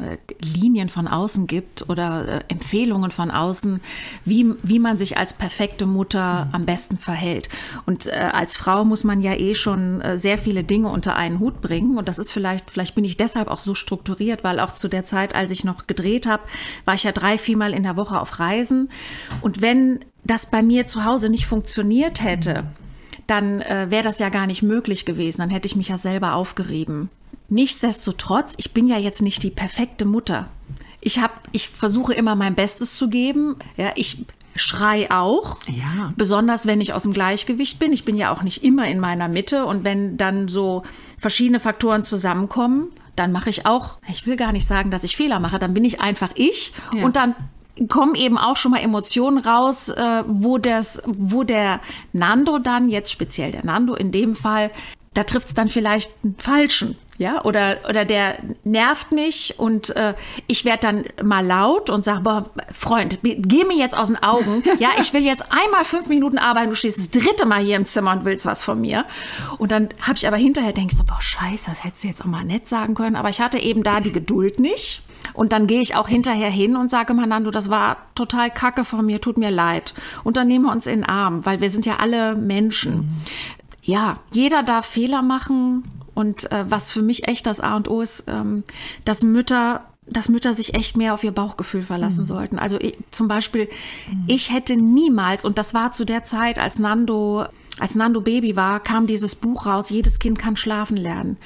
[0.41, 3.81] Linien von außen gibt oder äh, Empfehlungen von außen,
[4.23, 6.55] wie, wie man sich als perfekte Mutter mhm.
[6.55, 7.49] am besten verhält.
[7.85, 11.39] Und äh, als Frau muss man ja eh schon äh, sehr viele Dinge unter einen
[11.39, 11.97] Hut bringen.
[11.97, 15.05] Und das ist vielleicht, vielleicht bin ich deshalb auch so strukturiert, weil auch zu der
[15.05, 16.43] Zeit, als ich noch gedreht habe,
[16.85, 18.89] war ich ja drei, viermal in der Woche auf Reisen.
[19.41, 22.84] Und wenn das bei mir zu Hause nicht funktioniert hätte, mhm
[23.27, 25.41] dann äh, wäre das ja gar nicht möglich gewesen.
[25.41, 27.09] Dann hätte ich mich ja selber aufgerieben.
[27.49, 30.47] Nichtsdestotrotz, ich bin ja jetzt nicht die perfekte Mutter.
[31.01, 33.57] Ich habe, ich versuche immer mein Bestes zu geben.
[33.77, 36.13] Ja, ich schrei auch, ja.
[36.15, 37.91] besonders wenn ich aus dem Gleichgewicht bin.
[37.93, 40.83] Ich bin ja auch nicht immer in meiner Mitte und wenn dann so
[41.17, 45.39] verschiedene Faktoren zusammenkommen, dann mache ich auch, ich will gar nicht sagen, dass ich Fehler
[45.39, 47.05] mache, dann bin ich einfach ich ja.
[47.05, 47.35] und dann
[47.89, 51.81] kommen eben auch schon mal Emotionen raus, äh, wo das, wo der
[52.13, 54.71] Nando dann, jetzt speziell der Nando in dem Fall,
[55.13, 56.97] da trifft es dann vielleicht einen Falschen.
[57.17, 60.15] Ja, oder, oder der nervt mich und äh,
[60.47, 64.63] ich werde dann mal laut und sage, boah, Freund, geh mir jetzt aus den Augen.
[64.79, 67.85] Ja, ich will jetzt einmal fünf Minuten arbeiten, du stehst das dritte Mal hier im
[67.85, 69.05] Zimmer und willst was von mir.
[69.57, 72.25] Und dann habe ich aber hinterher, denkst du, boah, scheiße, das hättest du jetzt auch
[72.25, 73.15] mal nett sagen können.
[73.15, 75.04] Aber ich hatte eben da die Geduld nicht.
[75.35, 79.05] Und dann gehe ich auch hinterher hin und sage, Manando, das war total kacke von
[79.05, 79.93] mir, tut mir leid.
[80.23, 82.97] Und dann nehmen wir uns in den Arm, weil wir sind ja alle Menschen.
[82.97, 83.21] Mhm.
[83.83, 85.83] Ja, jeder darf Fehler machen.
[86.13, 88.63] Und äh, was für mich echt das A und O ist, ähm,
[89.03, 92.27] dass Mütter dass Mütter sich echt mehr auf ihr Bauchgefühl verlassen mhm.
[92.27, 92.59] sollten.
[92.59, 93.67] Also ich, zum Beispiel,
[94.11, 94.25] mhm.
[94.27, 97.45] ich hätte niemals, und das war zu der Zeit, als Nando
[97.79, 101.37] als Nando Baby war, kam dieses Buch raus, jedes Kind kann schlafen lernen.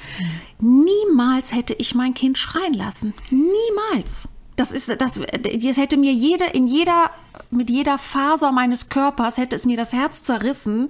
[0.60, 3.14] Niemals hätte ich mein Kind schreien lassen.
[3.30, 4.28] Niemals.
[4.56, 7.10] Das ist, das, das hätte mir jede, in jeder,
[7.50, 10.88] mit jeder Faser meines Körpers hätte es mir das Herz zerrissen,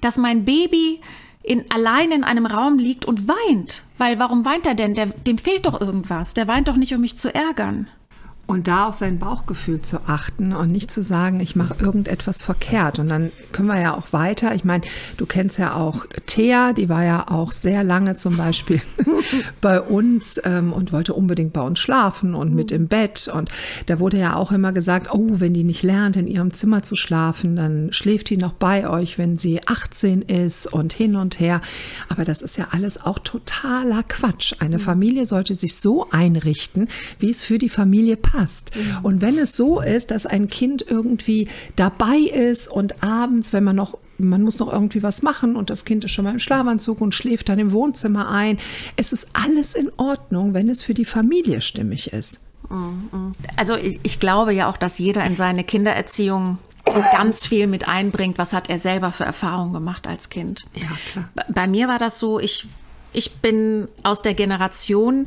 [0.00, 1.00] dass mein Baby
[1.44, 3.84] in, allein in einem Raum liegt und weint.
[3.98, 4.94] Weil warum weint er denn?
[4.94, 6.34] Der, dem fehlt doch irgendwas.
[6.34, 7.88] Der weint doch nicht, um mich zu ärgern.
[8.46, 12.98] Und da auf sein Bauchgefühl zu achten und nicht zu sagen, ich mache irgendetwas verkehrt.
[12.98, 14.54] Und dann können wir ja auch weiter.
[14.54, 14.84] Ich meine,
[15.16, 18.82] du kennst ja auch Thea, die war ja auch sehr lange zum Beispiel
[19.62, 23.28] bei uns ähm, und wollte unbedingt bei uns schlafen und mit im Bett.
[23.32, 23.48] Und
[23.86, 26.96] da wurde ja auch immer gesagt, oh, wenn die nicht lernt, in ihrem Zimmer zu
[26.96, 31.62] schlafen, dann schläft die noch bei euch, wenn sie 18 ist und hin und her.
[32.10, 34.54] Aber das ist ja alles auch totaler Quatsch.
[34.58, 38.74] Eine Familie sollte sich so einrichten, wie es für die Familie passt passt.
[38.74, 38.98] Mhm.
[39.04, 43.76] Und wenn es so ist, dass ein Kind irgendwie dabei ist und abends, wenn man
[43.76, 47.00] noch man muss noch irgendwie was machen und das Kind ist schon mal im Schlafanzug
[47.00, 48.58] und schläft dann im Wohnzimmer ein.
[48.94, 52.40] Es ist alles in Ordnung, wenn es für die Familie stimmig ist.
[52.70, 53.34] Mhm.
[53.56, 58.38] Also ich, ich glaube ja auch, dass jeder in seine Kindererziehung ganz viel mit einbringt,
[58.38, 60.66] was hat er selber für Erfahrungen gemacht als Kind.
[60.74, 61.28] Ja, klar.
[61.48, 62.66] Bei mir war das so, ich,
[63.12, 65.26] ich bin aus der Generation,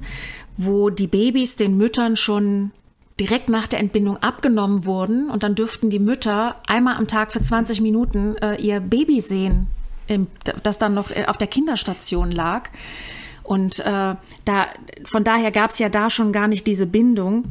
[0.56, 2.72] wo die Babys den Müttern schon
[3.19, 7.41] direkt nach der Entbindung abgenommen wurden und dann dürften die Mütter einmal am Tag für
[7.41, 9.67] 20 Minuten äh, ihr Baby sehen,
[10.08, 10.27] im,
[10.63, 12.69] das dann noch auf der Kinderstation lag.
[13.43, 14.67] Und äh, da,
[15.06, 17.45] von daher gab es ja da schon gar nicht diese Bindung.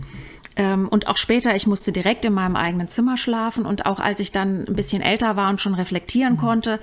[0.54, 3.64] Ähm, und auch später, ich musste direkt in meinem eigenen Zimmer schlafen.
[3.64, 6.38] Und auch als ich dann ein bisschen älter war und schon reflektieren mhm.
[6.38, 6.80] konnte,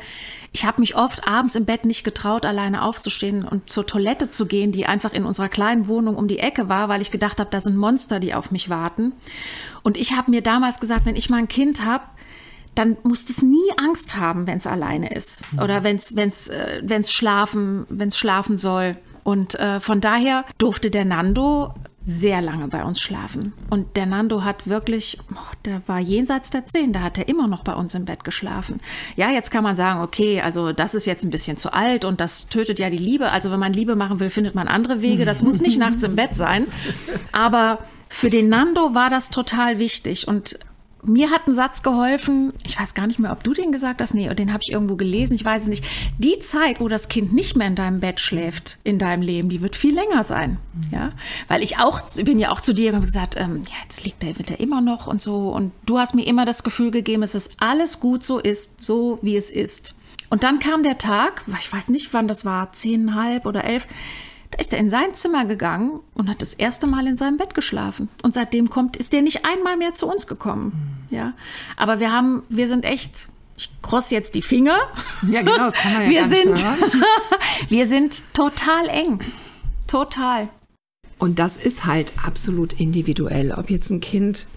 [0.54, 4.46] ich habe mich oft abends im Bett nicht getraut, alleine aufzustehen und zur Toilette zu
[4.46, 7.50] gehen, die einfach in unserer kleinen Wohnung um die Ecke war, weil ich gedacht habe,
[7.50, 9.14] da sind Monster, die auf mich warten.
[9.82, 12.04] Und ich habe mir damals gesagt, wenn ich mal ein Kind habe,
[12.76, 16.82] dann muss es nie Angst haben, wenn es alleine ist oder wenn es wenn's, äh,
[16.84, 18.96] wenn's schlafen, wenn's schlafen soll.
[19.24, 21.74] Und äh, von daher durfte der Nando
[22.06, 23.54] sehr lange bei uns schlafen.
[23.70, 27.48] Und der Nando hat wirklich, oh, der war jenseits der zehn, da hat er immer
[27.48, 28.82] noch bei uns im Bett geschlafen.
[29.16, 32.20] Ja, jetzt kann man sagen, okay, also das ist jetzt ein bisschen zu alt und
[32.20, 33.32] das tötet ja die Liebe.
[33.32, 35.24] Also wenn man Liebe machen will, findet man andere Wege.
[35.24, 36.68] Das muss nicht nachts im Bett sein.
[37.32, 40.28] Aber für den Nando war das total wichtig.
[40.28, 40.60] Und
[41.06, 44.14] mir hat ein Satz geholfen, ich weiß gar nicht mehr, ob du den gesagt hast,
[44.14, 45.86] nee, den habe ich irgendwo gelesen, ich weiß es nicht.
[46.18, 49.62] Die Zeit, wo das Kind nicht mehr in deinem Bett schläft, in deinem Leben, die
[49.62, 50.58] wird viel länger sein.
[50.74, 50.90] Mhm.
[50.92, 51.12] Ja,
[51.48, 54.52] weil ich auch, bin ja auch zu dir gesagt, ähm, ja, jetzt liegt der, wird
[54.52, 55.50] er immer noch und so.
[55.50, 59.20] Und du hast mir immer das Gefühl gegeben, dass es alles gut so ist, so
[59.22, 59.96] wie es ist.
[60.30, 63.88] Und dann kam der Tag, ich weiß nicht, wann das war, zehnhalb oder elf,
[64.54, 67.56] da ist er in sein Zimmer gegangen und hat das erste Mal in seinem Bett
[67.56, 68.10] geschlafen.
[68.22, 71.08] Und seitdem kommt, ist der nicht einmal mehr zu uns gekommen.
[71.10, 71.16] Mhm.
[71.16, 71.34] Ja,
[71.76, 74.78] aber wir haben, wir sind echt ich kross jetzt die Finger.
[75.28, 76.50] Ja, genau, das kann man ja wir sind,
[77.60, 79.20] nicht Wir sind total eng.
[79.88, 80.50] Total.
[81.20, 83.52] Und das ist halt absolut individuell.
[83.52, 84.48] Ob jetzt ein Kind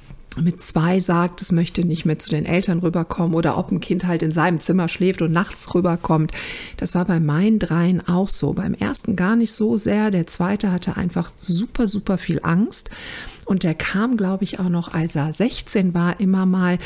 [0.41, 4.07] mit zwei sagt, es möchte nicht mehr zu den Eltern rüberkommen oder ob ein Kind
[4.07, 6.33] halt in seinem Zimmer schläft und nachts rüberkommt.
[6.77, 8.53] Das war bei meinen dreien auch so.
[8.53, 10.11] Beim ersten gar nicht so sehr.
[10.11, 12.91] Der zweite hatte einfach super, super viel Angst.
[13.45, 16.79] Und der kam, glaube ich, auch noch, als er 16 war, immer mal,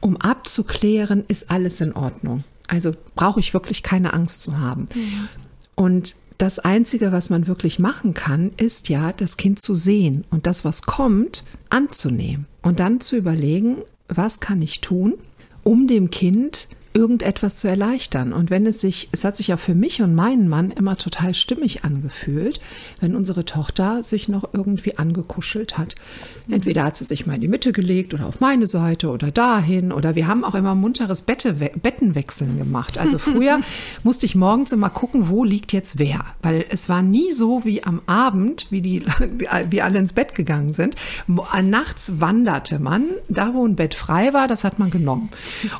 [0.00, 2.44] um abzuklären, ist alles in Ordnung.
[2.68, 4.88] Also brauche ich wirklich keine Angst zu haben.
[4.94, 5.28] Mhm.
[5.74, 10.46] Und das Einzige, was man wirklich machen kann, ist ja, das Kind zu sehen und
[10.46, 13.76] das, was kommt, anzunehmen und dann zu überlegen,
[14.08, 15.14] was kann ich tun,
[15.62, 18.32] um dem Kind irgendetwas zu erleichtern.
[18.32, 21.34] Und wenn es sich, es hat sich ja für mich und meinen Mann immer total
[21.34, 22.60] stimmig angefühlt,
[23.00, 25.96] wenn unsere Tochter sich noch irgendwie angekuschelt hat.
[26.48, 29.90] Entweder hat sie sich mal in die Mitte gelegt oder auf meine Seite oder dahin
[29.90, 32.96] oder wir haben auch immer munteres Bette, Bettenwechseln gemacht.
[32.96, 33.60] Also früher
[34.04, 37.82] musste ich morgens immer gucken, wo liegt jetzt wer, weil es war nie so wie
[37.82, 39.02] am Abend, wie die,
[39.70, 40.94] wie alle ins Bett gegangen sind.
[41.26, 45.30] Nachts wanderte man, da wo ein Bett frei war, das hat man genommen.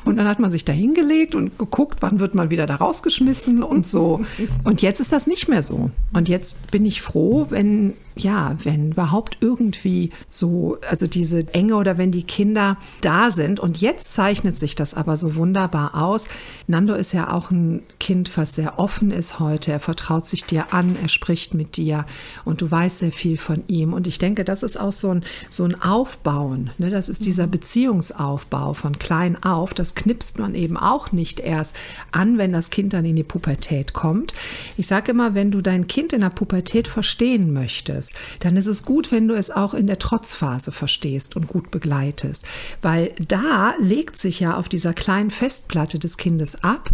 [0.03, 2.75] Und dann hat man sich da hingelegt hingelegt und geguckt, wann wird man wieder da
[2.75, 4.21] rausgeschmissen und so.
[4.63, 5.91] Und jetzt ist das nicht mehr so.
[6.13, 11.97] Und jetzt bin ich froh, wenn ja, wenn überhaupt irgendwie so, also diese Enge oder
[11.97, 13.59] wenn die Kinder da sind.
[13.59, 16.27] Und jetzt zeichnet sich das aber so wunderbar aus.
[16.67, 19.71] Nando ist ja auch ein Kind, was sehr offen ist heute.
[19.71, 22.05] Er vertraut sich dir an, er spricht mit dir
[22.45, 23.93] und du weißt sehr viel von ihm.
[23.93, 26.69] Und ich denke, das ist auch so ein, so ein Aufbauen.
[26.77, 26.89] Ne?
[26.89, 27.51] Das ist dieser mhm.
[27.51, 29.73] Beziehungsaufbau von klein auf.
[29.73, 31.75] Das knipst man eben auch nicht erst
[32.11, 34.33] an, wenn das Kind dann in die Pubertät kommt.
[34.77, 38.67] Ich sage immer, wenn du dein Kind in der Pubertät verstehen möchtest, ist, dann ist
[38.67, 42.45] es gut, wenn du es auch in der Trotzphase verstehst und gut begleitest.
[42.81, 46.89] Weil da legt sich ja auf dieser kleinen Festplatte des Kindes ab,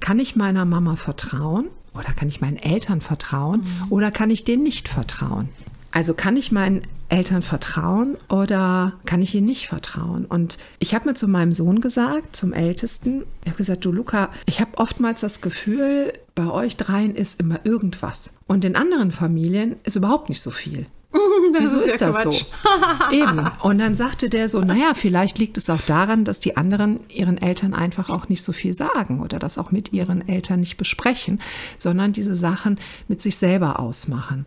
[0.00, 3.92] kann ich meiner Mama vertrauen oder kann ich meinen Eltern vertrauen mhm.
[3.92, 5.48] oder kann ich denen nicht vertrauen?
[5.96, 10.26] Also kann ich meinen Eltern vertrauen oder kann ich ihnen nicht vertrauen?
[10.26, 14.28] Und ich habe mir zu meinem Sohn gesagt, zum Ältesten, ich habe gesagt, du Luca,
[14.44, 18.34] ich habe oftmals das Gefühl, bei euch dreien ist immer irgendwas.
[18.46, 20.84] Und in anderen Familien ist überhaupt nicht so viel.
[21.58, 22.44] Wieso ist, ist das Quatsch.
[22.44, 23.10] so?
[23.16, 23.50] Eben.
[23.62, 27.38] Und dann sagte der so, naja, vielleicht liegt es auch daran, dass die anderen ihren
[27.38, 31.40] Eltern einfach auch nicht so viel sagen oder das auch mit ihren Eltern nicht besprechen,
[31.78, 34.46] sondern diese Sachen mit sich selber ausmachen.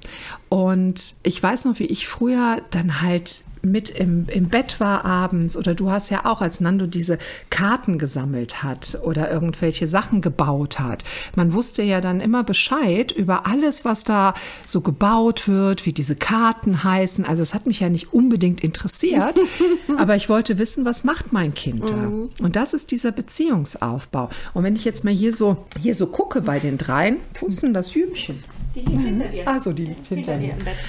[0.50, 5.58] Und ich weiß noch, wie ich früher dann halt mit im, im Bett war abends
[5.58, 7.18] oder du hast ja auch, als Nando diese
[7.50, 11.04] Karten gesammelt hat oder irgendwelche Sachen gebaut hat.
[11.36, 14.34] Man wusste ja dann immer Bescheid über alles, was da
[14.66, 17.26] so gebaut wird, wie diese Karten heißen.
[17.26, 19.40] Also es hat mich ja nicht unbedingt interessiert,
[19.98, 21.96] aber ich wollte wissen, was macht mein Kind da?
[21.96, 22.30] Mhm.
[22.40, 24.30] Und das ist dieser Beziehungsaufbau.
[24.54, 27.64] Und wenn ich jetzt mal hier so, hier so gucke bei den dreien, wo ist
[27.64, 28.44] denn das Hübchen?
[28.76, 29.48] Die liegt hinter dir.
[29.48, 30.88] Also die liegt hinter, hinter dir im Bett.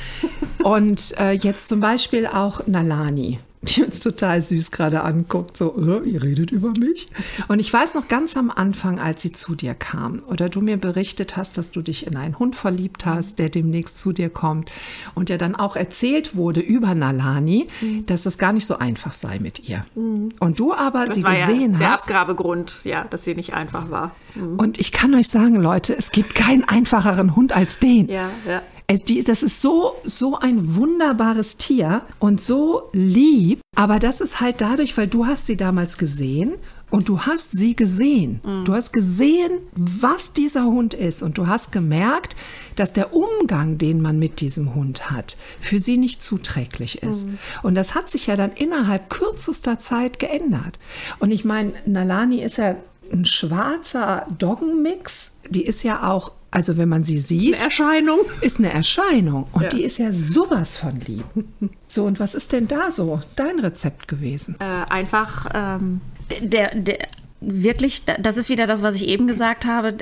[0.62, 6.08] Und äh, jetzt zum Beispiel auch Nalani die uns total süß gerade anguckt, so, äh,
[6.08, 7.08] ihr redet über mich.
[7.48, 10.78] Und ich weiß noch ganz am Anfang, als sie zu dir kam oder du mir
[10.78, 14.72] berichtet hast, dass du dich in einen Hund verliebt hast, der demnächst zu dir kommt
[15.14, 18.06] und ja dann auch erzählt wurde über Nalani, mhm.
[18.06, 19.84] dass das gar nicht so einfach sei mit ihr.
[19.94, 20.30] Mhm.
[20.40, 22.08] Und du aber das sie war gesehen ja der hast.
[22.08, 24.14] Der Abgabegrund, ja, dass sie nicht einfach war.
[24.34, 24.58] Mhm.
[24.58, 28.08] Und ich kann euch sagen, Leute, es gibt keinen einfacheren Hund als den.
[28.08, 28.62] Ja, ja.
[28.98, 33.60] Die, das ist so, so ein wunderbares Tier und so lieb.
[33.76, 36.54] Aber das ist halt dadurch, weil du hast sie damals gesehen
[36.90, 38.40] und du hast sie gesehen.
[38.44, 38.64] Mhm.
[38.64, 41.22] Du hast gesehen, was dieser Hund ist.
[41.22, 42.36] Und du hast gemerkt,
[42.76, 47.26] dass der Umgang, den man mit diesem Hund hat, für sie nicht zuträglich ist.
[47.26, 47.38] Mhm.
[47.62, 50.78] Und das hat sich ja dann innerhalb kürzester Zeit geändert.
[51.20, 52.74] Und ich meine, Nalani ist ja
[53.12, 55.29] ein schwarzer Doggenmix.
[55.50, 58.18] Die ist ja auch also wenn man sie sieht, eine Erscheinung.
[58.40, 59.46] Ist eine Erscheinung.
[59.52, 59.68] Und ja.
[59.68, 61.24] die ist ja sowas von lieb.
[61.86, 64.54] So, und was ist denn da so dein Rezept gewesen?
[64.60, 66.00] Äh, einfach ähm,
[66.40, 66.98] der, der,
[67.40, 69.96] wirklich, das ist wieder das, was ich eben gesagt habe,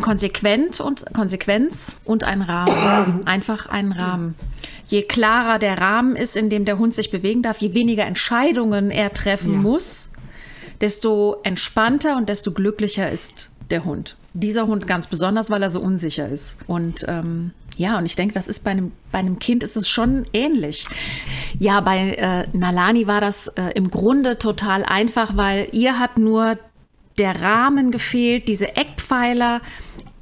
[0.00, 3.26] konsequent und Konsequenz und ein Rahmen.
[3.26, 4.36] Einfach einen Rahmen.
[4.86, 8.90] Je klarer der Rahmen ist, in dem der Hund sich bewegen darf, je weniger Entscheidungen
[8.90, 9.60] er treffen ja.
[9.60, 10.12] muss,
[10.80, 14.16] desto entspannter und desto glücklicher ist der Hund.
[14.32, 16.58] Dieser Hund ganz besonders, weil er so unsicher ist.
[16.66, 19.88] Und ähm, ja, und ich denke, das ist bei einem, bei einem Kind ist es
[19.88, 20.86] schon ähnlich.
[21.58, 26.58] Ja, bei äh, Nalani war das äh, im Grunde total einfach, weil ihr hat nur
[27.18, 29.60] der Rahmen gefehlt, diese Eckpfeiler,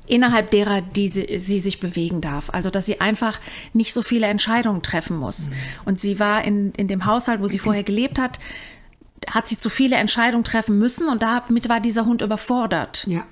[0.07, 2.51] innerhalb derer die sie, sie, sich bewegen darf.
[2.51, 3.41] Also, dass sie einfach
[3.73, 5.49] nicht so viele Entscheidungen treffen muss.
[5.49, 5.55] Mhm.
[5.87, 8.39] Und sie war in, in dem Haushalt, wo sie vorher gelebt hat,
[9.31, 13.05] hat sie zu viele Entscheidungen treffen müssen und damit war dieser Hund überfordert.
[13.07, 13.25] Ja.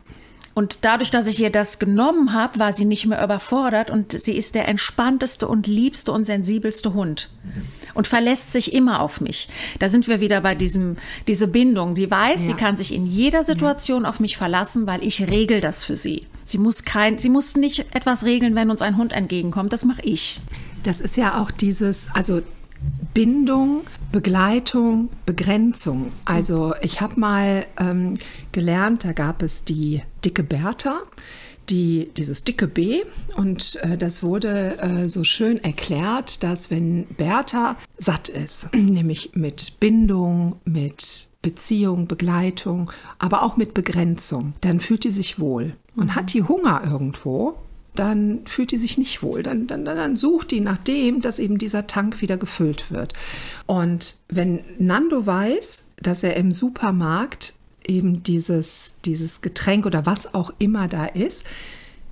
[0.52, 4.36] Und dadurch, dass ich ihr das genommen habe, war sie nicht mehr überfordert und sie
[4.36, 7.30] ist der entspannteste und liebste und sensibelste Hund
[7.94, 9.48] und verlässt sich immer auf mich.
[9.78, 10.96] Da sind wir wieder bei diesem
[11.28, 11.94] diese Bindung.
[11.94, 12.48] Sie weiß, ja.
[12.48, 14.08] die kann sich in jeder Situation ja.
[14.08, 16.26] auf mich verlassen, weil ich regel das für sie.
[16.42, 19.72] Sie muss kein, sie muss nicht etwas regeln, wenn uns ein Hund entgegenkommt.
[19.72, 20.40] Das mache ich.
[20.82, 22.42] Das ist ja auch dieses, also
[23.14, 26.12] Bindung, Begleitung, Begrenzung.
[26.24, 28.14] Also ich habe mal ähm,
[28.52, 31.02] gelernt, da gab es die dicke Bertha,
[31.68, 33.02] die, dieses dicke B
[33.36, 39.78] und äh, das wurde äh, so schön erklärt, dass wenn Bertha satt ist, nämlich mit
[39.78, 45.72] Bindung, mit Beziehung, Begleitung, aber auch mit Begrenzung, dann fühlt sie sich wohl.
[45.96, 47.56] Und hat die Hunger irgendwo,
[47.94, 49.42] dann fühlt die sich nicht wohl.
[49.42, 53.14] Dann, dann, dann sucht die nach dem, dass eben dieser Tank wieder gefüllt wird.
[53.66, 57.54] Und wenn Nando weiß, dass er im Supermarkt
[57.86, 61.44] eben dieses, dieses Getränk oder was auch immer da ist,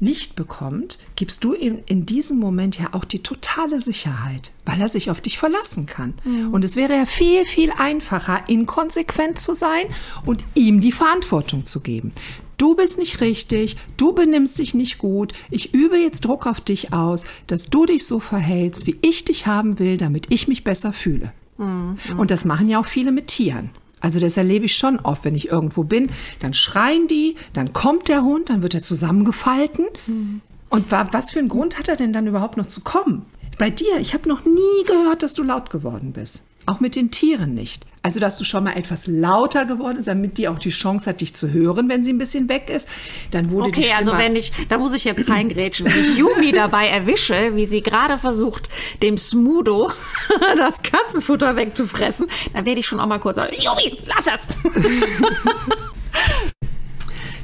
[0.00, 4.88] nicht bekommt, gibst du ihm in diesem Moment ja auch die totale Sicherheit, weil er
[4.88, 6.14] sich auf dich verlassen kann.
[6.24, 6.52] Mhm.
[6.52, 9.86] Und es wäre ja viel, viel einfacher, inkonsequent zu sein
[10.24, 12.12] und ihm die Verantwortung zu geben
[12.58, 16.92] du bist nicht richtig, du benimmst dich nicht gut, ich übe jetzt Druck auf dich
[16.92, 20.92] aus, dass du dich so verhältst, wie ich dich haben will, damit ich mich besser
[20.92, 21.32] fühle.
[21.56, 21.96] Mhm.
[22.18, 23.70] Und das machen ja auch viele mit Tieren.
[24.00, 28.08] Also das erlebe ich schon oft, wenn ich irgendwo bin, dann schreien die, dann kommt
[28.08, 29.86] der Hund, dann wird er zusammengefalten.
[30.06, 30.40] Mhm.
[30.68, 33.24] Und was für einen Grund hat er denn dann überhaupt noch zu kommen?
[33.56, 36.44] Bei dir, ich habe noch nie gehört, dass du laut geworden bist.
[36.68, 37.86] Auch mit den Tieren nicht.
[38.02, 41.22] Also, dass du schon mal etwas lauter geworden bist, damit die auch die Chance hat,
[41.22, 42.90] dich zu hören, wenn sie ein bisschen weg ist.
[43.30, 45.86] Dann wurde okay, die also wenn ich, da muss ich jetzt reingrätschen.
[45.86, 48.68] Wenn ich Yumi dabei erwische, wie sie gerade versucht,
[49.02, 49.90] dem Smudo
[50.58, 54.46] das Katzenfutter wegzufressen, dann werde ich schon auch mal kurz sagen, Yumi, lass es!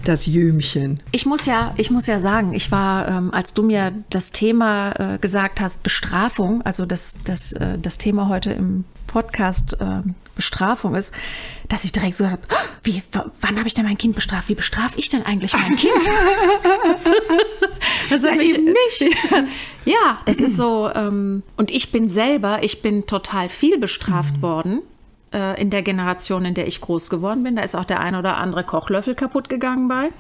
[0.09, 1.01] das Jümchen.
[1.13, 5.15] Ich muss ja, ich muss ja sagen, ich war, ähm, als du mir das Thema
[5.15, 10.03] äh, gesagt hast, Bestrafung, also das, das, äh, das Thema heute im Podcast äh,
[10.35, 11.15] Bestrafung ist,
[11.69, 12.43] dass ich direkt so habe,
[12.83, 13.03] wie,
[13.41, 14.49] wann habe ich denn mein Kind bestraft?
[14.49, 16.11] Wie bestrafe ich denn eigentlich mein Kind?
[18.11, 19.17] also ja, eben nicht.
[19.85, 24.43] ja, es ist so, ähm, und ich bin selber, ich bin total viel bestraft mhm.
[24.43, 24.83] worden
[25.35, 27.57] äh, in der Generation, in der ich groß geworden bin.
[27.57, 30.11] Da ist auch der ein oder andere Kochlöffel kaputt gegangen bei.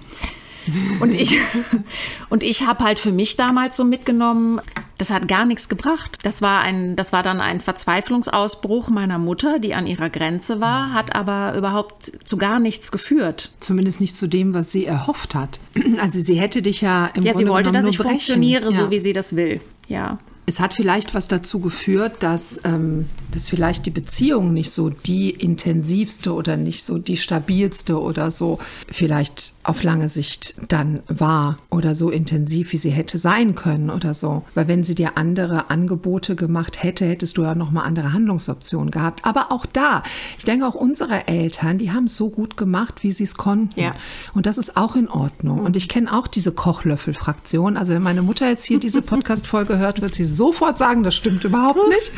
[1.00, 1.38] Und ich,
[2.30, 4.60] und ich habe halt für mich damals so mitgenommen,
[4.98, 6.18] das hat gar nichts gebracht.
[6.22, 10.92] Das war ein, das war dann ein Verzweiflungsausbruch meiner Mutter, die an ihrer Grenze war,
[10.92, 13.50] hat aber überhaupt zu gar nichts geführt.
[13.60, 15.60] Zumindest nicht zu dem, was sie erhofft hat.
[16.00, 18.10] Also sie hätte dich ja im ja, Grunde sie wollte, dass ich brechen.
[18.10, 18.76] funktioniere, ja.
[18.76, 19.60] so wie sie das will.
[19.86, 20.18] Ja.
[20.46, 25.30] Es hat vielleicht was dazu geführt, dass, ähm, dass vielleicht die Beziehung nicht so die
[25.30, 28.58] intensivste oder nicht so die stabilste oder so
[28.90, 34.12] vielleicht auf lange Sicht dann war oder so intensiv, wie sie hätte sein können oder
[34.14, 34.44] so.
[34.54, 39.24] Weil wenn sie dir andere Angebote gemacht hätte, hättest du ja nochmal andere Handlungsoptionen gehabt.
[39.24, 40.02] Aber auch da,
[40.38, 43.80] ich denke auch unsere Eltern, die haben es so gut gemacht, wie sie es konnten.
[43.80, 43.94] Ja.
[44.34, 45.60] Und das ist auch in Ordnung.
[45.60, 47.76] Und ich kenne auch diese Kochlöffel-Fraktion.
[47.76, 51.42] Also wenn meine Mutter jetzt hier diese Podcast-Folge hört, wird sie sofort sagen, das stimmt
[51.44, 52.12] überhaupt nicht.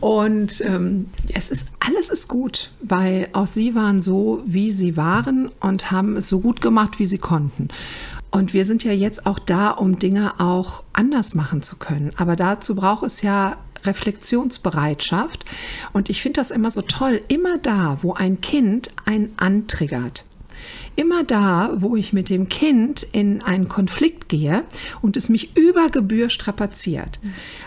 [0.00, 0.33] Und
[0.64, 5.90] ähm, es ist, alles ist gut, weil auch sie waren so, wie sie waren und
[5.90, 7.68] haben es so gut gemacht, wie sie konnten.
[8.30, 12.10] Und wir sind ja jetzt auch da, um Dinge auch anders machen zu können.
[12.16, 15.44] Aber dazu braucht es ja Reflexionsbereitschaft.
[15.92, 20.24] Und ich finde das immer so toll, immer da, wo ein Kind einen antriggert.
[20.96, 24.62] Immer da, wo ich mit dem Kind in einen Konflikt gehe
[25.02, 27.18] und es mich über Gebühr strapaziert.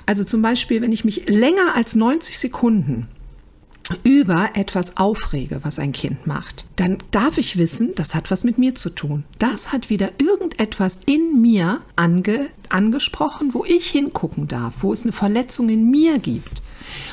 [0.05, 3.07] Also zum Beispiel, wenn ich mich länger als 90 Sekunden
[4.03, 8.57] über etwas aufrege, was ein Kind macht, dann darf ich wissen, das hat was mit
[8.57, 9.23] mir zu tun.
[9.39, 15.13] Das hat wieder irgendetwas in mir ange, angesprochen, wo ich hingucken darf, wo es eine
[15.13, 16.61] Verletzung in mir gibt.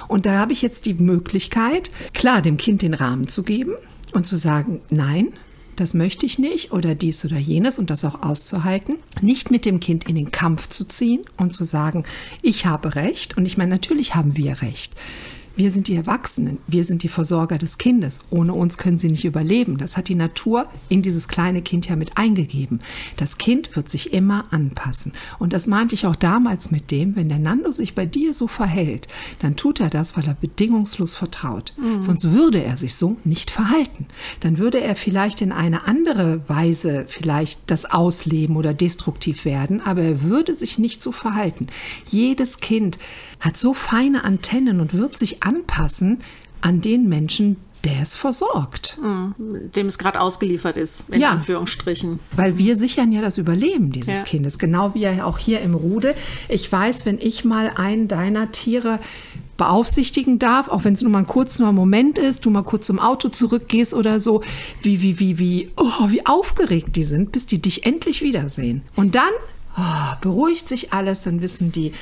[0.08, 3.74] Und da habe ich jetzt die Möglichkeit, klar, dem Kind den Rahmen zu geben
[4.12, 5.32] und zu sagen, nein,
[5.76, 9.80] das möchte ich nicht oder dies oder jenes und das auch auszuhalten, nicht mit dem
[9.80, 12.04] Kind in den Kampf zu ziehen und zu sagen,
[12.42, 14.94] ich habe Recht und ich meine, natürlich haben wir Recht.
[15.56, 18.24] Wir sind die Erwachsenen, wir sind die Versorger des Kindes.
[18.30, 19.78] Ohne uns können sie nicht überleben.
[19.78, 22.80] Das hat die Natur in dieses kleine Kind ja mit eingegeben.
[23.16, 25.12] Das Kind wird sich immer anpassen.
[25.38, 28.48] Und das meinte ich auch damals mit dem, wenn der Nando sich bei dir so
[28.48, 29.06] verhält,
[29.38, 31.72] dann tut er das, weil er bedingungslos vertraut.
[31.76, 32.02] Mhm.
[32.02, 34.06] Sonst würde er sich so nicht verhalten.
[34.40, 40.02] Dann würde er vielleicht in eine andere Weise vielleicht das ausleben oder destruktiv werden, aber
[40.02, 41.68] er würde sich nicht so verhalten.
[42.06, 42.98] Jedes Kind
[43.44, 46.20] hat so feine Antennen und wird sich anpassen
[46.62, 48.98] an den Menschen, der es versorgt.
[49.02, 49.34] Mhm,
[49.76, 52.20] dem es gerade ausgeliefert ist, in ja, Anführungsstrichen.
[52.34, 54.22] Weil wir sichern ja das Überleben dieses ja.
[54.22, 56.14] Kindes, genau wie ja auch hier im Rude.
[56.48, 58.98] Ich weiß, wenn ich mal einen deiner Tiere
[59.58, 62.98] beaufsichtigen darf, auch wenn es nur mal ein kurzer Moment ist, du mal kurz zum
[62.98, 64.42] Auto zurückgehst oder so,
[64.80, 68.82] wie, wie, wie, wie, oh, wie aufgeregt die sind, bis die dich endlich wiedersehen.
[68.96, 69.30] Und dann
[69.76, 71.92] oh, beruhigt sich alles, dann wissen die,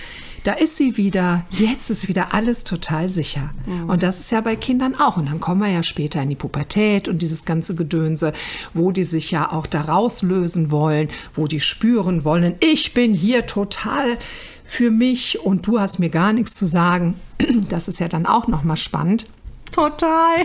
[0.45, 3.51] da ist sie wieder, jetzt ist wieder alles total sicher.
[3.67, 3.91] Mhm.
[3.91, 5.17] Und das ist ja bei Kindern auch.
[5.17, 8.33] Und dann kommen wir ja später in die Pubertät und dieses ganze Gedönse,
[8.75, 13.47] wo die sich ja auch da rauslösen wollen, wo die spüren wollen, ich bin hier
[13.47, 14.19] total
[14.65, 17.15] für mich und du hast mir gar nichts zu sagen.
[17.69, 19.27] Das ist ja dann auch nochmal spannend.
[19.71, 20.45] Total.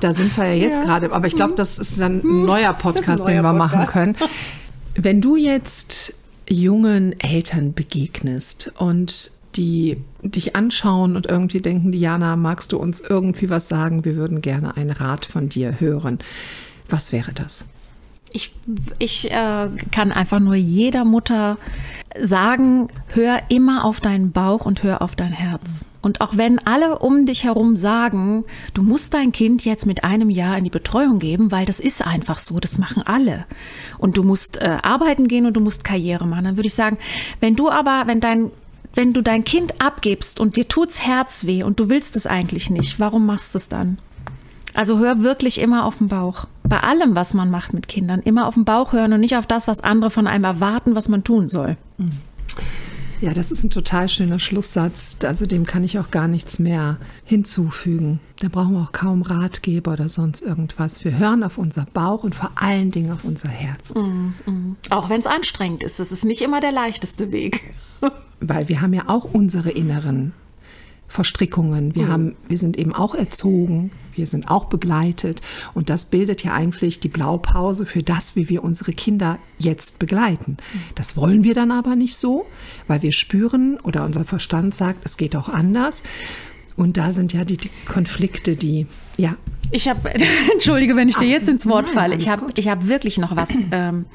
[0.00, 0.84] da sind wir ja jetzt ja.
[0.84, 3.72] gerade, aber ich glaube, das ist dann ein neuer Podcast, ein neuer den wir Podcast.
[3.72, 4.16] machen können.
[4.94, 6.14] Wenn du jetzt
[6.48, 13.50] jungen Eltern begegnest und die dich anschauen und irgendwie denken, Diana, magst du uns irgendwie
[13.50, 14.04] was sagen?
[14.04, 16.18] Wir würden gerne einen Rat von dir hören.
[16.88, 17.66] Was wäre das?
[18.32, 18.52] Ich,
[18.98, 21.58] ich äh, kann einfach nur jeder Mutter
[22.20, 25.84] sagen, hör immer auf deinen Bauch und hör auf dein Herz.
[26.02, 30.30] Und auch wenn alle um dich herum sagen, du musst dein Kind jetzt mit einem
[30.30, 33.46] Jahr in die Betreuung geben, weil das ist einfach so, das machen alle.
[33.98, 36.98] Und du musst äh, arbeiten gehen und du musst Karriere machen, dann würde ich sagen,
[37.40, 38.50] wenn du aber, wenn dein
[38.94, 42.68] wenn du dein Kind abgibst und dir tut's Herz weh und du willst es eigentlich
[42.68, 43.96] nicht, warum machst du es dann?
[44.74, 46.46] Also hör wirklich immer auf den Bauch.
[46.64, 49.46] Bei allem, was man macht mit Kindern, immer auf den Bauch hören und nicht auf
[49.46, 51.76] das, was andere von einem erwarten, was man tun soll.
[53.22, 55.16] Ja, das ist ein total schöner Schlusssatz.
[55.22, 58.18] Also dem kann ich auch gar nichts mehr hinzufügen.
[58.40, 61.04] Da brauchen wir auch kaum Ratgeber oder sonst irgendwas.
[61.04, 63.94] Wir hören auf unser Bauch und vor allen Dingen auf unser Herz.
[63.94, 64.76] Mm, mm.
[64.90, 66.00] Auch wenn es anstrengend ist.
[66.00, 67.74] Das ist nicht immer der leichteste Weg.
[68.40, 70.32] Weil wir haben ja auch unsere inneren
[71.12, 71.94] Verstrickungen.
[71.94, 72.10] Wir, mhm.
[72.10, 75.42] haben, wir sind eben auch erzogen, wir sind auch begleitet.
[75.74, 80.56] Und das bildet ja eigentlich die Blaupause für das, wie wir unsere Kinder jetzt begleiten.
[80.72, 80.80] Mhm.
[80.94, 82.46] Das wollen wir dann aber nicht so,
[82.86, 86.02] weil wir spüren oder unser Verstand sagt, es geht auch anders.
[86.76, 88.86] Und da sind ja die, die Konflikte, die,
[89.18, 89.36] ja.
[89.70, 90.14] Ich habe,
[90.52, 91.34] entschuldige, wenn ich Absolut.
[91.34, 94.06] dir jetzt ins Wort falle, ich habe hab wirklich noch was, ähm,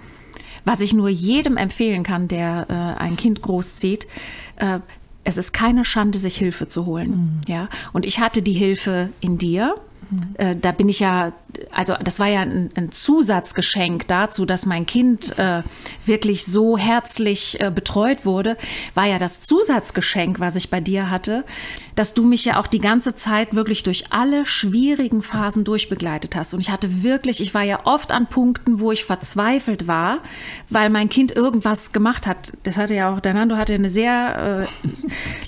[0.65, 4.07] was ich nur jedem empfehlen kann, der äh, ein Kind großzieht.
[4.55, 4.79] Äh,
[5.27, 7.09] es ist keine Schande, sich Hilfe zu holen.
[7.09, 7.41] Mhm.
[7.49, 9.75] Ja, und ich hatte die Hilfe in dir.
[10.09, 10.61] Mhm.
[10.61, 11.33] da bin ich ja,
[11.71, 15.63] also das war ja ein, ein Zusatzgeschenk dazu, dass mein Kind äh,
[16.05, 18.57] wirklich so herzlich äh, betreut wurde,
[18.93, 21.43] war ja das Zusatzgeschenk, was ich bei dir hatte,
[21.95, 26.53] dass du mich ja auch die ganze Zeit wirklich durch alle schwierigen Phasen durchbegleitet hast.
[26.53, 30.19] Und ich hatte wirklich, ich war ja oft an Punkten, wo ich verzweifelt war,
[30.69, 32.53] weil mein Kind irgendwas gemacht hat.
[32.63, 34.89] Das hatte ja auch, Danando hatte eine sehr äh,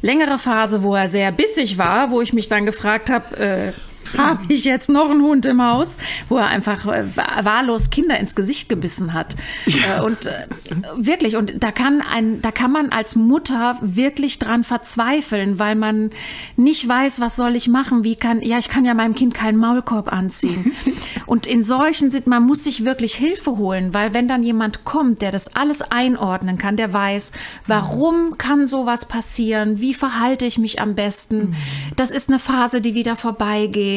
[0.02, 3.74] längere Phase, wo er sehr bissig war, wo ich mich dann gefragt habe, äh,
[4.18, 5.98] habe ich jetzt noch einen Hund im Haus,
[6.28, 9.36] wo er einfach äh, wahllos Kinder ins Gesicht gebissen hat.
[9.66, 10.00] Ja.
[10.00, 10.48] Äh, und äh,
[10.96, 16.12] wirklich, und da kann ein, da kann man als Mutter wirklich dran verzweifeln, weil man
[16.56, 19.58] nicht weiß, was soll ich machen, wie kann, ja, ich kann ja meinem Kind keinen
[19.58, 20.74] Maulkorb anziehen.
[21.26, 25.22] Und in solchen sind, man muss sich wirklich Hilfe holen, weil wenn dann jemand kommt,
[25.22, 27.32] der das alles einordnen kann, der weiß,
[27.68, 31.56] warum kann sowas passieren, wie verhalte ich mich am besten,
[31.96, 33.89] das ist eine Phase, die wieder vorbeigeht,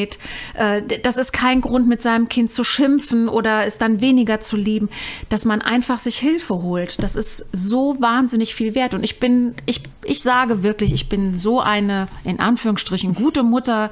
[0.55, 4.57] äh, das ist kein Grund, mit seinem Kind zu schimpfen oder es dann weniger zu
[4.57, 4.89] lieben,
[5.29, 7.03] dass man einfach sich Hilfe holt.
[7.03, 8.95] Das ist so wahnsinnig viel wert.
[8.95, 13.91] Und ich bin, ich, ich sage wirklich, ich bin so eine, in Anführungsstrichen, gute Mutter,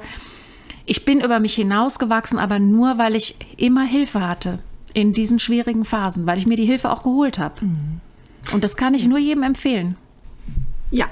[0.85, 4.59] ich bin über mich hinausgewachsen, aber nur, weil ich immer Hilfe hatte
[4.93, 7.65] in diesen schwierigen Phasen, weil ich mir die Hilfe auch geholt habe.
[7.65, 8.01] Mhm.
[8.51, 9.95] Und das kann ich nur jedem empfehlen.
[10.89, 11.05] Ja,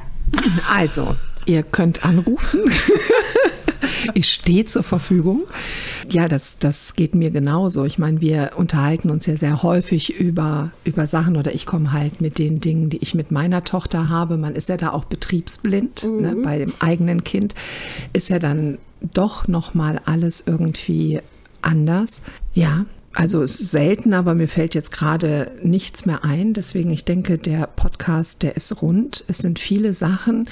[0.70, 1.16] also,
[1.46, 2.62] ihr könnt anrufen.
[4.14, 5.44] ich stehe zur Verfügung.
[6.10, 7.86] Ja, das, das geht mir genauso.
[7.86, 12.22] Ich meine, wir unterhalten uns ja sehr häufig über, über Sachen oder ich komme halt
[12.22, 14.38] mit den Dingen, die ich mit meiner Tochter habe.
[14.38, 16.10] Man ist ja da auch betriebsblind ne?
[16.10, 16.22] mhm.
[16.22, 17.56] ne, bei dem eigenen Kind.
[18.14, 18.78] Ist ja dann
[19.14, 21.20] doch nochmal alles irgendwie
[21.62, 22.22] anders.
[22.54, 26.54] Ja, also es ist selten, aber mir fällt jetzt gerade nichts mehr ein.
[26.54, 29.24] Deswegen, ich denke, der Podcast, der ist rund.
[29.28, 30.48] Es sind viele Sachen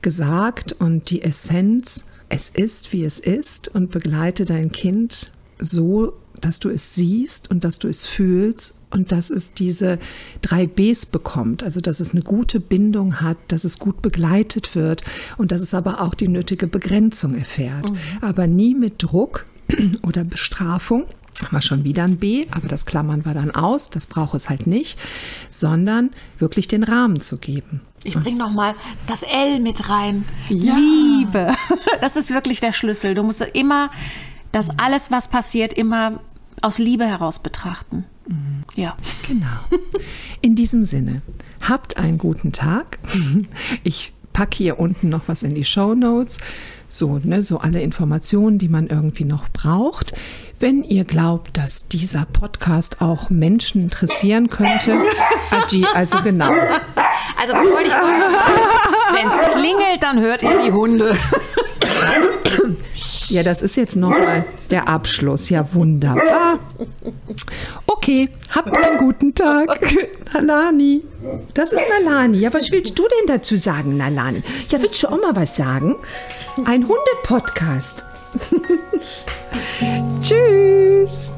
[0.00, 6.60] gesagt und die Essenz, es ist, wie es ist und begleite dein Kind so, dass
[6.60, 9.98] du es siehst und dass du es fühlst und dass es diese
[10.40, 15.02] drei Bs bekommt, also dass es eine gute Bindung hat, dass es gut begleitet wird
[15.36, 17.90] und dass es aber auch die nötige Begrenzung erfährt.
[17.90, 17.98] Mhm.
[18.20, 19.46] Aber nie mit Druck
[20.02, 21.04] oder Bestrafung.
[21.50, 24.66] War schon wieder ein B, aber das klammern wir dann aus, das braucht es halt
[24.66, 24.98] nicht,
[25.50, 27.80] sondern wirklich den Rahmen zu geben.
[28.04, 28.74] Ich bringe noch mal
[29.06, 30.24] das L mit rein.
[30.48, 30.76] Ja.
[30.76, 31.54] Liebe.
[32.00, 33.14] Das ist wirklich der Schlüssel.
[33.14, 33.90] Du musst immer
[34.52, 36.20] das alles, was passiert, immer
[36.62, 38.04] aus Liebe heraus betrachten.
[38.28, 38.64] Mhm.
[38.76, 38.96] Ja.
[39.26, 39.80] Genau.
[40.40, 41.22] In diesem Sinne,
[41.60, 42.98] habt einen guten Tag.
[43.82, 46.38] Ich packe hier unten noch was in die Show Notes.
[46.88, 50.14] So, ne, so alle Informationen, die man irgendwie noch braucht.
[50.60, 54.98] Wenn ihr glaubt, dass dieser Podcast auch Menschen interessieren könnte,
[55.50, 56.50] Agi, also genau.
[57.40, 57.92] Also das wollte ich
[59.14, 61.16] Wenn es klingelt, dann hört ihr die Hunde.
[63.28, 65.48] Ja, das ist jetzt nochmal der Abschluss.
[65.48, 66.58] Ja, wunderbar.
[67.86, 69.78] Okay, habt einen guten Tag.
[70.32, 71.04] Nalani.
[71.54, 72.38] Das ist Nalani.
[72.38, 74.42] Ja, was willst du denn dazu sagen, Nalani?
[74.70, 75.94] Ja, willst du auch mal was sagen?
[76.64, 78.04] Ein Hundepodcast.
[80.22, 81.32] Tschüss.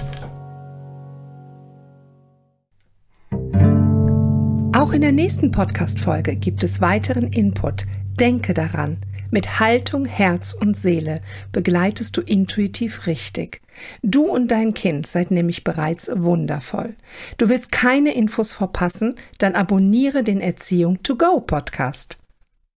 [4.72, 7.84] Auch in der nächsten Podcast-Folge gibt es weiteren Input.
[8.18, 8.98] Denke daran.
[9.30, 11.20] Mit Haltung, Herz und Seele
[11.52, 13.60] begleitest du intuitiv richtig.
[14.02, 16.94] Du und dein Kind seid nämlich bereits wundervoll.
[17.38, 19.14] Du willst keine Infos verpassen?
[19.38, 22.19] Dann abonniere den Erziehung to go Podcast.